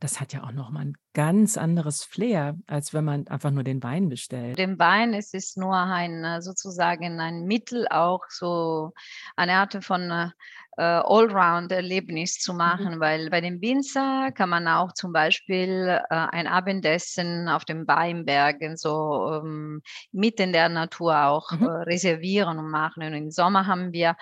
das 0.00 0.20
hat 0.20 0.32
ja 0.32 0.44
auch 0.44 0.52
nochmal 0.52 0.86
ein 0.86 0.96
ganz 1.12 1.56
anderes 1.56 2.04
Flair, 2.04 2.56
als 2.66 2.94
wenn 2.94 3.04
man 3.04 3.26
einfach 3.26 3.50
nur 3.50 3.64
den 3.64 3.82
Wein 3.82 4.08
bestellt. 4.08 4.58
Den 4.58 4.78
Wein 4.78 5.14
es 5.14 5.34
ist 5.34 5.56
nur 5.56 5.76
ein 5.76 6.24
äh, 6.24 6.40
sozusagen 6.40 7.20
ein 7.20 7.44
Mittel, 7.44 7.88
auch 7.88 8.22
so 8.28 8.92
eine 9.36 9.54
Art 9.54 9.84
von 9.84 10.32
äh, 10.78 10.82
Allround-Erlebnis 10.82 12.38
zu 12.38 12.52
mhm. 12.52 12.58
machen, 12.58 12.94
mhm. 12.94 13.00
weil 13.00 13.30
bei 13.30 13.40
dem 13.40 13.60
Winzer 13.60 14.30
kann 14.32 14.48
man 14.48 14.68
auch 14.68 14.92
zum 14.94 15.12
Beispiel 15.12 16.00
äh, 16.08 16.14
ein 16.14 16.46
Abendessen 16.46 17.48
auf 17.48 17.64
den 17.64 17.86
Weinbergen 17.88 18.76
so 18.76 19.40
ähm, 19.42 19.82
mitten 20.12 20.52
der 20.52 20.68
Natur 20.68 21.24
auch 21.24 21.50
mhm. 21.50 21.66
äh, 21.66 21.70
reservieren 21.82 22.58
und 22.58 22.70
machen. 22.70 23.02
Und 23.02 23.14
im 23.14 23.30
Sommer 23.30 23.66
haben 23.66 23.92
wir 23.92 24.14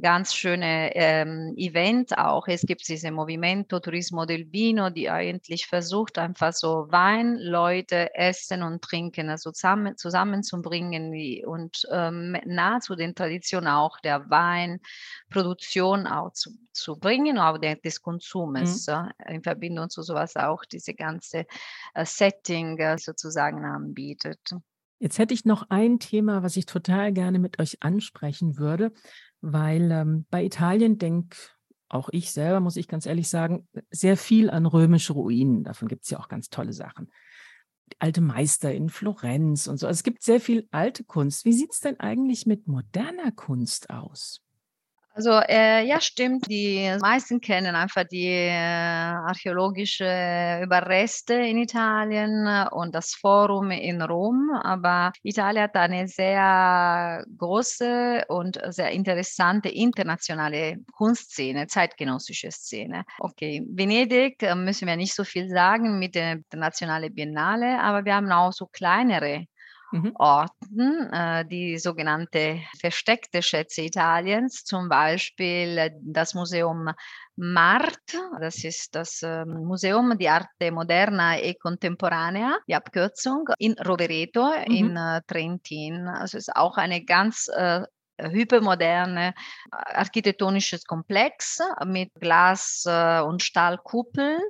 ganz 0.00 0.34
schöne 0.34 0.94
ähm, 0.94 1.54
Event 1.56 2.16
auch. 2.16 2.48
Es 2.48 2.62
gibt 2.62 2.86
diese 2.88 3.10
Movimento 3.10 3.80
Turismo 3.80 4.24
del 4.24 4.50
Vino, 4.52 4.90
die 4.90 5.10
eigentlich 5.10 5.66
versucht, 5.66 6.18
einfach 6.18 6.52
so 6.52 6.86
Wein, 6.90 7.36
Leute, 7.36 8.14
Essen 8.14 8.62
und 8.62 8.82
Trinken 8.82 9.30
also 9.30 9.52
zusammen, 9.52 9.96
zusammenzubringen 9.96 11.12
und 11.46 11.86
ähm, 11.90 12.36
nah 12.46 12.80
zu 12.80 12.96
den 12.96 13.14
Traditionen 13.14 13.68
auch 13.68 13.98
der 14.00 14.28
Weinproduktion 14.30 16.06
auch 16.06 16.32
zu, 16.32 16.50
zu 16.72 16.96
bringen, 16.96 17.38
auch 17.38 17.58
der, 17.58 17.76
des 17.76 18.00
Konsumes 18.00 18.86
mhm. 18.86 19.10
äh, 19.18 19.34
in 19.34 19.42
Verbindung 19.42 19.90
zu 19.90 20.02
sowas 20.02 20.36
auch 20.36 20.64
diese 20.64 20.94
ganze 20.94 21.46
äh, 21.94 22.04
Setting 22.04 22.78
äh, 22.78 22.98
sozusagen 22.98 23.64
anbietet. 23.64 24.54
Jetzt 25.00 25.18
hätte 25.18 25.34
ich 25.34 25.44
noch 25.44 25.70
ein 25.70 25.98
Thema, 25.98 26.42
was 26.44 26.56
ich 26.56 26.66
total 26.66 27.12
gerne 27.12 27.38
mit 27.38 27.58
euch 27.58 27.82
ansprechen 27.82 28.58
würde 28.58 28.92
weil 29.40 29.90
ähm, 29.90 30.26
bei 30.30 30.44
Italien 30.44 30.98
denke 30.98 31.36
auch 31.88 32.08
ich 32.12 32.30
selber, 32.30 32.60
muss 32.60 32.76
ich 32.76 32.86
ganz 32.86 33.06
ehrlich 33.06 33.28
sagen, 33.28 33.66
sehr 33.90 34.16
viel 34.16 34.48
an 34.50 34.66
römische 34.66 35.12
Ruinen. 35.12 35.64
Davon 35.64 35.88
gibt 35.88 36.04
es 36.04 36.10
ja 36.10 36.20
auch 36.20 36.28
ganz 36.28 36.48
tolle 36.48 36.72
Sachen. 36.72 37.10
Alte 37.98 38.20
Meister 38.20 38.72
in 38.72 38.88
Florenz 38.88 39.66
und 39.66 39.78
so. 39.78 39.88
Also 39.88 39.98
es 39.98 40.02
gibt 40.04 40.22
sehr 40.22 40.40
viel 40.40 40.68
alte 40.70 41.02
Kunst. 41.02 41.44
Wie 41.44 41.52
sieht 41.52 41.72
es 41.72 41.80
denn 41.80 41.98
eigentlich 41.98 42.46
mit 42.46 42.68
moderner 42.68 43.32
Kunst 43.32 43.90
aus? 43.90 44.40
Also 45.12 45.40
äh, 45.48 45.84
ja, 45.86 46.00
stimmt. 46.00 46.46
Die 46.48 46.96
meisten 47.00 47.40
kennen 47.40 47.74
einfach 47.74 48.04
die 48.04 48.28
äh, 48.28 48.52
archäologische 48.52 50.60
Überreste 50.62 51.34
in 51.34 51.58
Italien 51.58 52.46
und 52.70 52.94
das 52.94 53.14
Forum 53.14 53.72
in 53.72 54.02
Rom. 54.02 54.50
Aber 54.62 55.12
Italien 55.22 55.64
hat 55.64 55.76
eine 55.76 56.06
sehr 56.06 57.24
große 57.36 58.24
und 58.28 58.60
sehr 58.68 58.92
interessante 58.92 59.68
internationale 59.68 60.76
Kunstszene, 60.92 61.66
zeitgenössische 61.66 62.52
Szene. 62.52 63.04
Okay, 63.18 63.62
Venedig 63.68 64.42
äh, 64.42 64.54
müssen 64.54 64.86
wir 64.86 64.96
nicht 64.96 65.14
so 65.14 65.24
viel 65.24 65.48
sagen 65.48 65.98
mit 65.98 66.14
der 66.14 66.38
Nationale 66.54 67.10
Biennale, 67.10 67.80
aber 67.80 68.04
wir 68.04 68.14
haben 68.14 68.30
auch 68.30 68.52
so 68.52 68.66
kleinere 68.66 69.46
mhm. 69.92 70.12
Orten, 70.16 71.12
äh, 71.12 71.44
die 71.46 71.78
sogenannte 71.78 72.60
versteckte 72.78 73.42
Schätze 73.42 73.82
Italiens, 73.82 74.64
zum 74.64 74.88
Beispiel 74.88 75.78
äh, 75.78 75.90
das 76.02 76.34
Museum 76.34 76.90
MART, 77.36 78.18
das 78.40 78.64
ist 78.64 78.94
das 78.94 79.22
äh, 79.22 79.44
Museum 79.44 80.16
di 80.18 80.28
Arte 80.28 80.70
Moderna 80.70 81.38
e 81.38 81.54
Contemporanea, 81.54 82.58
die 82.68 82.74
Abkürzung, 82.74 83.48
in 83.58 83.74
Rovereto 83.78 84.44
mhm. 84.44 84.74
in 84.74 84.96
äh, 84.96 85.22
Trentin. 85.26 86.06
Also 86.08 86.38
ist 86.38 86.54
auch 86.54 86.76
eine 86.76 87.04
ganz 87.04 87.48
äh, 87.48 87.82
hypermoderne 88.28 89.34
äh, 89.72 89.94
architektonisches 89.94 90.84
Komplex 90.84 91.58
mit 91.86 92.12
Glas- 92.14 92.84
äh, 92.86 93.20
und 93.20 93.42
Stahlkuppeln. 93.42 94.40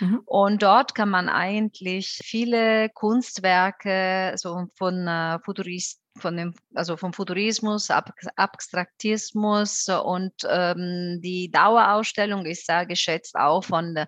Mhm. 0.00 0.22
Und 0.24 0.62
dort 0.62 0.94
kann 0.94 1.10
man 1.10 1.28
eigentlich 1.28 2.20
viele 2.22 2.88
Kunstwerke 2.90 4.34
so 4.36 4.66
von 4.76 5.06
äh, 5.06 5.38
Futuristen 5.44 6.07
von 6.18 6.36
dem, 6.36 6.54
also 6.74 6.96
vom 6.96 7.12
Futurismus, 7.12 7.90
Ab 7.90 8.12
Abstraktismus 8.36 9.88
und 9.88 10.32
ähm, 10.48 11.20
die 11.22 11.50
Dauerausstellung 11.50 12.46
ist 12.46 12.66
sehr 12.66 12.86
geschätzt 12.86 13.36
auch 13.36 13.64
von 13.64 13.94
de, 13.94 14.06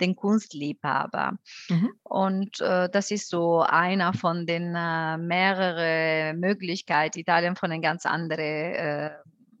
den 0.00 0.16
Kunstliebhabern. 0.16 1.38
Mhm. 1.68 1.92
Und 2.02 2.60
äh, 2.60 2.88
das 2.90 3.10
ist 3.10 3.28
so 3.28 3.60
einer 3.60 4.12
von 4.12 4.46
den 4.46 4.74
äh, 4.74 5.16
mehreren 5.18 6.38
Möglichkeiten, 6.40 7.18
Italien 7.18 7.56
von 7.56 7.72
einer 7.72 7.80
ganz 7.80 8.06
anderen 8.06 8.40
äh, 8.40 9.10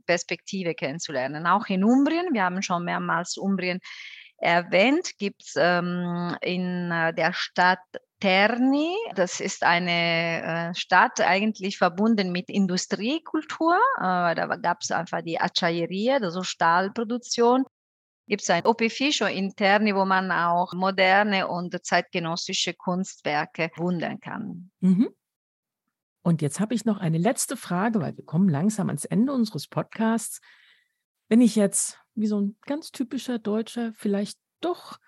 Perspektive 0.06 0.74
kennenzulernen. 0.74 1.46
Auch 1.46 1.66
in 1.66 1.84
Umbrien, 1.84 2.32
wir 2.32 2.44
haben 2.44 2.62
schon 2.62 2.84
mehrmals 2.84 3.36
Umbrien 3.36 3.80
erwähnt, 4.42 5.16
gibt 5.18 5.42
es 5.42 5.54
ähm, 5.56 6.36
in 6.40 6.90
äh, 6.90 7.14
der 7.14 7.32
Stadt 7.32 7.78
Terni. 8.22 8.94
Das 9.16 9.40
ist 9.40 9.64
eine 9.64 10.70
äh, 10.70 10.74
Stadt 10.76 11.20
eigentlich 11.20 11.76
verbunden 11.76 12.30
mit 12.30 12.48
Industriekultur. 12.48 13.74
Äh, 13.98 14.36
da 14.36 14.46
gab 14.62 14.78
es 14.82 14.92
einfach 14.92 15.22
die 15.22 15.40
Acciaieria, 15.40 16.18
also 16.18 16.44
Stahlproduktion. 16.44 17.64
Gibt 18.28 18.42
es 18.42 18.50
ein 18.50 18.64
Opificio 18.64 19.26
in 19.26 19.56
Terni, 19.56 19.92
wo 19.96 20.04
man 20.04 20.30
auch 20.30 20.72
moderne 20.72 21.48
und 21.48 21.76
zeitgenössische 21.84 22.74
Kunstwerke 22.74 23.72
wundern 23.76 24.20
kann. 24.20 24.70
Mhm. 24.78 25.08
Und 26.22 26.42
jetzt 26.42 26.60
habe 26.60 26.74
ich 26.74 26.84
noch 26.84 26.98
eine 26.98 27.18
letzte 27.18 27.56
Frage, 27.56 28.00
weil 28.00 28.16
wir 28.16 28.24
kommen 28.24 28.48
langsam 28.48 28.86
ans 28.86 29.04
Ende 29.04 29.32
unseres 29.32 29.66
Podcasts. 29.66 30.40
Wenn 31.28 31.40
ich 31.40 31.56
jetzt 31.56 31.98
wie 32.14 32.28
so 32.28 32.40
ein 32.40 32.56
ganz 32.66 32.92
typischer 32.92 33.40
Deutscher 33.40 33.92
vielleicht 33.94 34.38
doch 34.60 35.00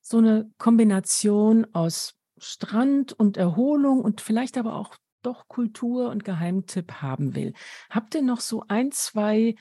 so 0.00 0.18
eine 0.18 0.50
Kombination 0.58 1.64
aus 1.72 2.15
Strand 2.38 3.12
und 3.12 3.36
Erholung 3.36 4.00
und 4.00 4.20
vielleicht 4.20 4.58
aber 4.58 4.74
auch 4.74 4.96
doch 5.22 5.48
Kultur 5.48 6.10
und 6.10 6.24
Geheimtipp 6.24 7.02
haben 7.02 7.34
will. 7.34 7.52
Habt 7.90 8.14
ihr 8.14 8.22
noch 8.22 8.40
so 8.40 8.64
ein, 8.68 8.92
zwei 8.92 9.56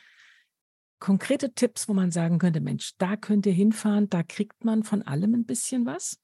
konkrete 1.00 1.54
Tipps, 1.54 1.90
wo 1.90 1.94
man 1.94 2.12
sagen 2.12 2.40
könnte, 2.40 2.62
Mensch, 2.62 2.94
da 2.98 3.16
könnt 3.16 3.46
ihr 3.46 3.54
hinfahren, 3.54 4.10
da 4.10 4.24
kriegt 4.24 4.64
man 4.64 4.84
von 4.84 5.02
allem 5.02 5.34
ein 5.34 5.46
bisschen 5.46 5.86
was? 5.86 6.20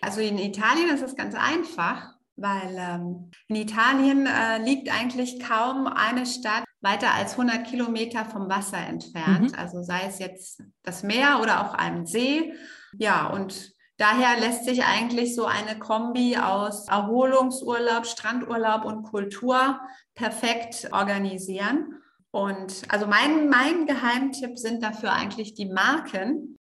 Also 0.00 0.20
in 0.20 0.38
Italien 0.38 0.90
ist 0.90 1.02
es 1.02 1.16
ganz 1.16 1.34
einfach, 1.34 2.14
weil 2.36 2.76
ähm, 2.78 3.30
in 3.48 3.56
Italien 3.56 4.26
äh, 4.26 4.62
liegt 4.62 4.90
eigentlich 4.90 5.40
kaum 5.40 5.86
eine 5.86 6.26
Stadt 6.26 6.64
weiter 6.80 7.12
als 7.14 7.32
100 7.32 7.66
Kilometer 7.66 8.24
vom 8.24 8.48
Wasser 8.48 8.78
entfernt. 8.78 9.52
Mhm. 9.52 9.58
Also 9.58 9.82
sei 9.82 10.06
es 10.06 10.18
jetzt 10.18 10.62
das 10.82 11.02
Meer 11.02 11.40
oder 11.40 11.66
auch 11.66 11.74
ein 11.74 12.06
See. 12.06 12.54
Ja, 12.98 13.26
und 13.26 13.72
Daher 14.02 14.40
lässt 14.40 14.64
sich 14.64 14.82
eigentlich 14.82 15.36
so 15.36 15.46
eine 15.46 15.78
Kombi 15.78 16.36
aus 16.36 16.88
Erholungsurlaub, 16.88 18.04
Strandurlaub 18.04 18.84
und 18.84 19.04
Kultur 19.04 19.80
perfekt 20.16 20.88
organisieren. 20.90 22.02
Und 22.32 22.82
also 22.88 23.06
mein, 23.06 23.48
mein 23.48 23.86
Geheimtipp 23.86 24.58
sind 24.58 24.82
dafür 24.82 25.12
eigentlich 25.12 25.54
die 25.54 25.66
Marken. 25.66 26.58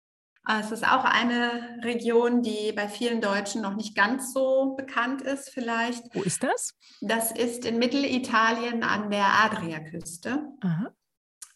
Es 0.48 0.72
ist 0.72 0.86
auch 0.86 1.04
eine 1.04 1.80
Region, 1.82 2.44
die 2.44 2.74
bei 2.74 2.88
vielen 2.88 3.22
Deutschen 3.22 3.64
noch 3.64 3.76
nicht 3.76 3.96
ganz 3.96 4.34
so 4.34 4.76
bekannt 4.78 5.24
ist, 5.24 5.50
vielleicht. 5.50 6.14
Wo 6.14 6.22
ist 6.22 6.44
das? 6.44 6.76
Das 7.02 7.32
ist 7.32 7.66
in 7.66 7.80
Mittelitalien 7.80 8.84
an 8.84 9.10
der 9.10 9.26
Adriaküste. 9.46 10.44
Aha. 10.62 10.94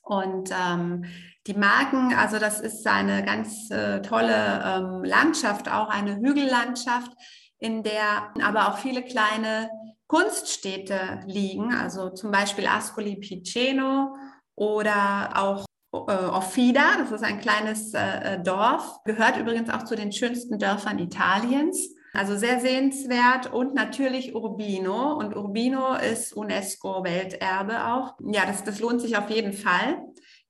Und 0.01 0.49
ähm, 0.51 1.05
die 1.47 1.53
Marken, 1.53 2.13
also 2.13 2.39
das 2.39 2.59
ist 2.59 2.85
eine 2.87 3.23
ganz 3.23 3.69
äh, 3.69 4.01
tolle 4.01 4.63
ähm, 4.65 5.03
Landschaft, 5.03 5.69
auch 5.69 5.89
eine 5.89 6.15
Hügellandschaft, 6.15 7.11
in 7.59 7.83
der 7.83 8.33
aber 8.41 8.69
auch 8.69 8.77
viele 8.79 9.03
kleine 9.03 9.69
Kunststädte 10.07 11.21
liegen, 11.25 11.73
also 11.73 12.09
zum 12.09 12.31
Beispiel 12.31 12.67
Ascoli 12.67 13.15
Piceno 13.17 14.15
oder 14.55 15.31
auch 15.35 15.65
äh, 15.93 16.25
Offida, 16.25 16.97
das 16.99 17.11
ist 17.11 17.23
ein 17.23 17.39
kleines 17.39 17.93
äh, 17.93 18.35
äh, 18.35 18.43
Dorf, 18.43 18.99
gehört 19.05 19.37
übrigens 19.37 19.69
auch 19.69 19.83
zu 19.83 19.95
den 19.95 20.11
schönsten 20.11 20.59
Dörfern 20.59 20.99
Italiens. 20.99 21.91
Also 22.13 22.37
sehr 22.37 22.61
sehenswert 22.61 23.51
und 23.51 23.73
natürlich 23.73 24.33
Urbino. 24.33 25.17
Und 25.17 25.35
Urbino 25.35 25.95
ist 25.95 26.31
UNESCO-Welterbe 26.31 27.87
auch. 27.87 28.13
Ja, 28.31 28.45
das, 28.45 28.63
das 28.63 28.79
lohnt 28.79 29.01
sich 29.01 29.17
auf 29.17 29.29
jeden 29.29 29.51
Fall 29.51 30.01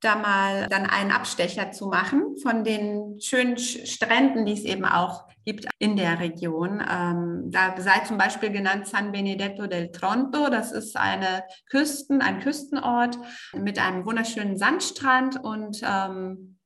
da 0.02 0.16
mal 0.16 0.68
dann 0.70 0.86
einen 0.86 1.12
Abstecher 1.12 1.72
zu 1.72 1.88
machen 1.88 2.36
von 2.42 2.64
den 2.64 3.20
schönen 3.20 3.58
Stränden, 3.58 4.46
die 4.46 4.54
es 4.54 4.64
eben 4.64 4.86
auch 4.86 5.26
gibt 5.46 5.68
in 5.80 5.96
der 5.96 6.20
Region. 6.20 6.84
Ähm, 6.90 7.52
da 7.52 7.76
sei 7.80 8.00
zum 8.06 8.18
Beispiel 8.18 8.50
genannt 8.50 8.88
San 8.88 9.12
Benedetto 9.12 9.68
del 9.68 9.92
Tronto. 9.92 10.50
Das 10.50 10.72
ist 10.72 10.98
eine 10.98 11.44
Küsten, 11.70 12.22
ein 12.22 12.40
Küstenort 12.40 13.18
mit 13.54 13.80
einem 13.80 14.06
wunderschönen 14.06 14.58
Sandstrand 14.58 15.44
und 15.44 15.82
ähm, 15.84 16.58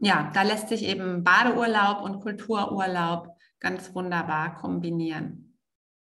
ja, 0.00 0.30
da 0.34 0.42
lässt 0.42 0.68
sich 0.68 0.84
eben 0.84 1.22
Badeurlaub 1.22 2.02
und 2.02 2.20
Kultururlaub 2.20 3.28
ganz 3.60 3.94
wunderbar 3.94 4.56
kombinieren. 4.56 5.58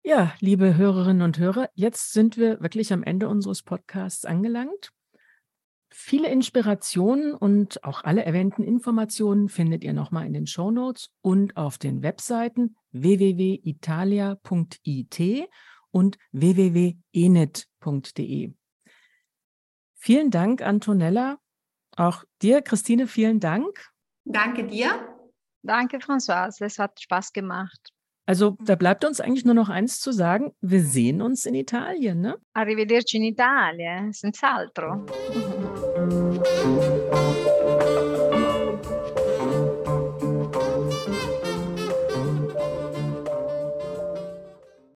Ja, 0.04 0.34
liebe 0.40 0.78
Hörerinnen 0.78 1.22
und 1.22 1.38
Hörer, 1.40 1.70
jetzt 1.74 2.14
sind 2.14 2.38
wir 2.38 2.62
wirklich 2.62 2.94
am 2.94 3.04
Ende 3.04 3.28
unseres 3.28 3.64
Podcasts 3.64 4.26
angelangt. 4.26 4.92
Viele 6.02 6.30
Inspirationen 6.30 7.34
und 7.34 7.84
auch 7.84 8.06
alle 8.06 8.24
erwähnten 8.24 8.64
Informationen 8.64 9.50
findet 9.50 9.84
ihr 9.84 9.92
nochmal 9.92 10.26
in 10.26 10.32
den 10.32 10.48
Show 10.48 10.72
Notes 10.72 11.12
und 11.22 11.58
auf 11.58 11.78
den 11.78 12.02
Webseiten 12.02 12.78
www.italia.it 12.94 14.40
und 15.92 16.18
www.enet.de. 16.32 16.94
Vielen 19.96 20.32
Dank, 20.32 20.62
Antonella. 20.62 21.38
Auch 21.98 22.24
dir, 22.42 22.62
Christine, 22.62 23.06
vielen 23.06 23.42
Dank. 23.42 23.92
Danke 24.24 24.66
dir. 24.66 25.18
Danke, 25.64 25.98
Françoise. 25.98 26.64
Es 26.64 26.80
hat 26.80 27.02
Spaß 27.02 27.34
gemacht. 27.34 27.92
Also 28.26 28.56
da 28.62 28.76
bleibt 28.76 29.04
uns 29.04 29.20
eigentlich 29.20 29.44
nur 29.44 29.54
noch 29.54 29.68
eins 29.68 30.00
zu 30.00 30.14
sagen. 30.14 30.54
Wir 30.62 30.82
sehen 30.82 31.22
uns 31.22 31.46
in 31.46 31.56
Italien, 31.56 32.22
ne? 32.22 32.38
Arrivederci 32.54 33.18
in 33.18 33.24
Italia, 33.24 34.10
senz'altro. 34.12 35.06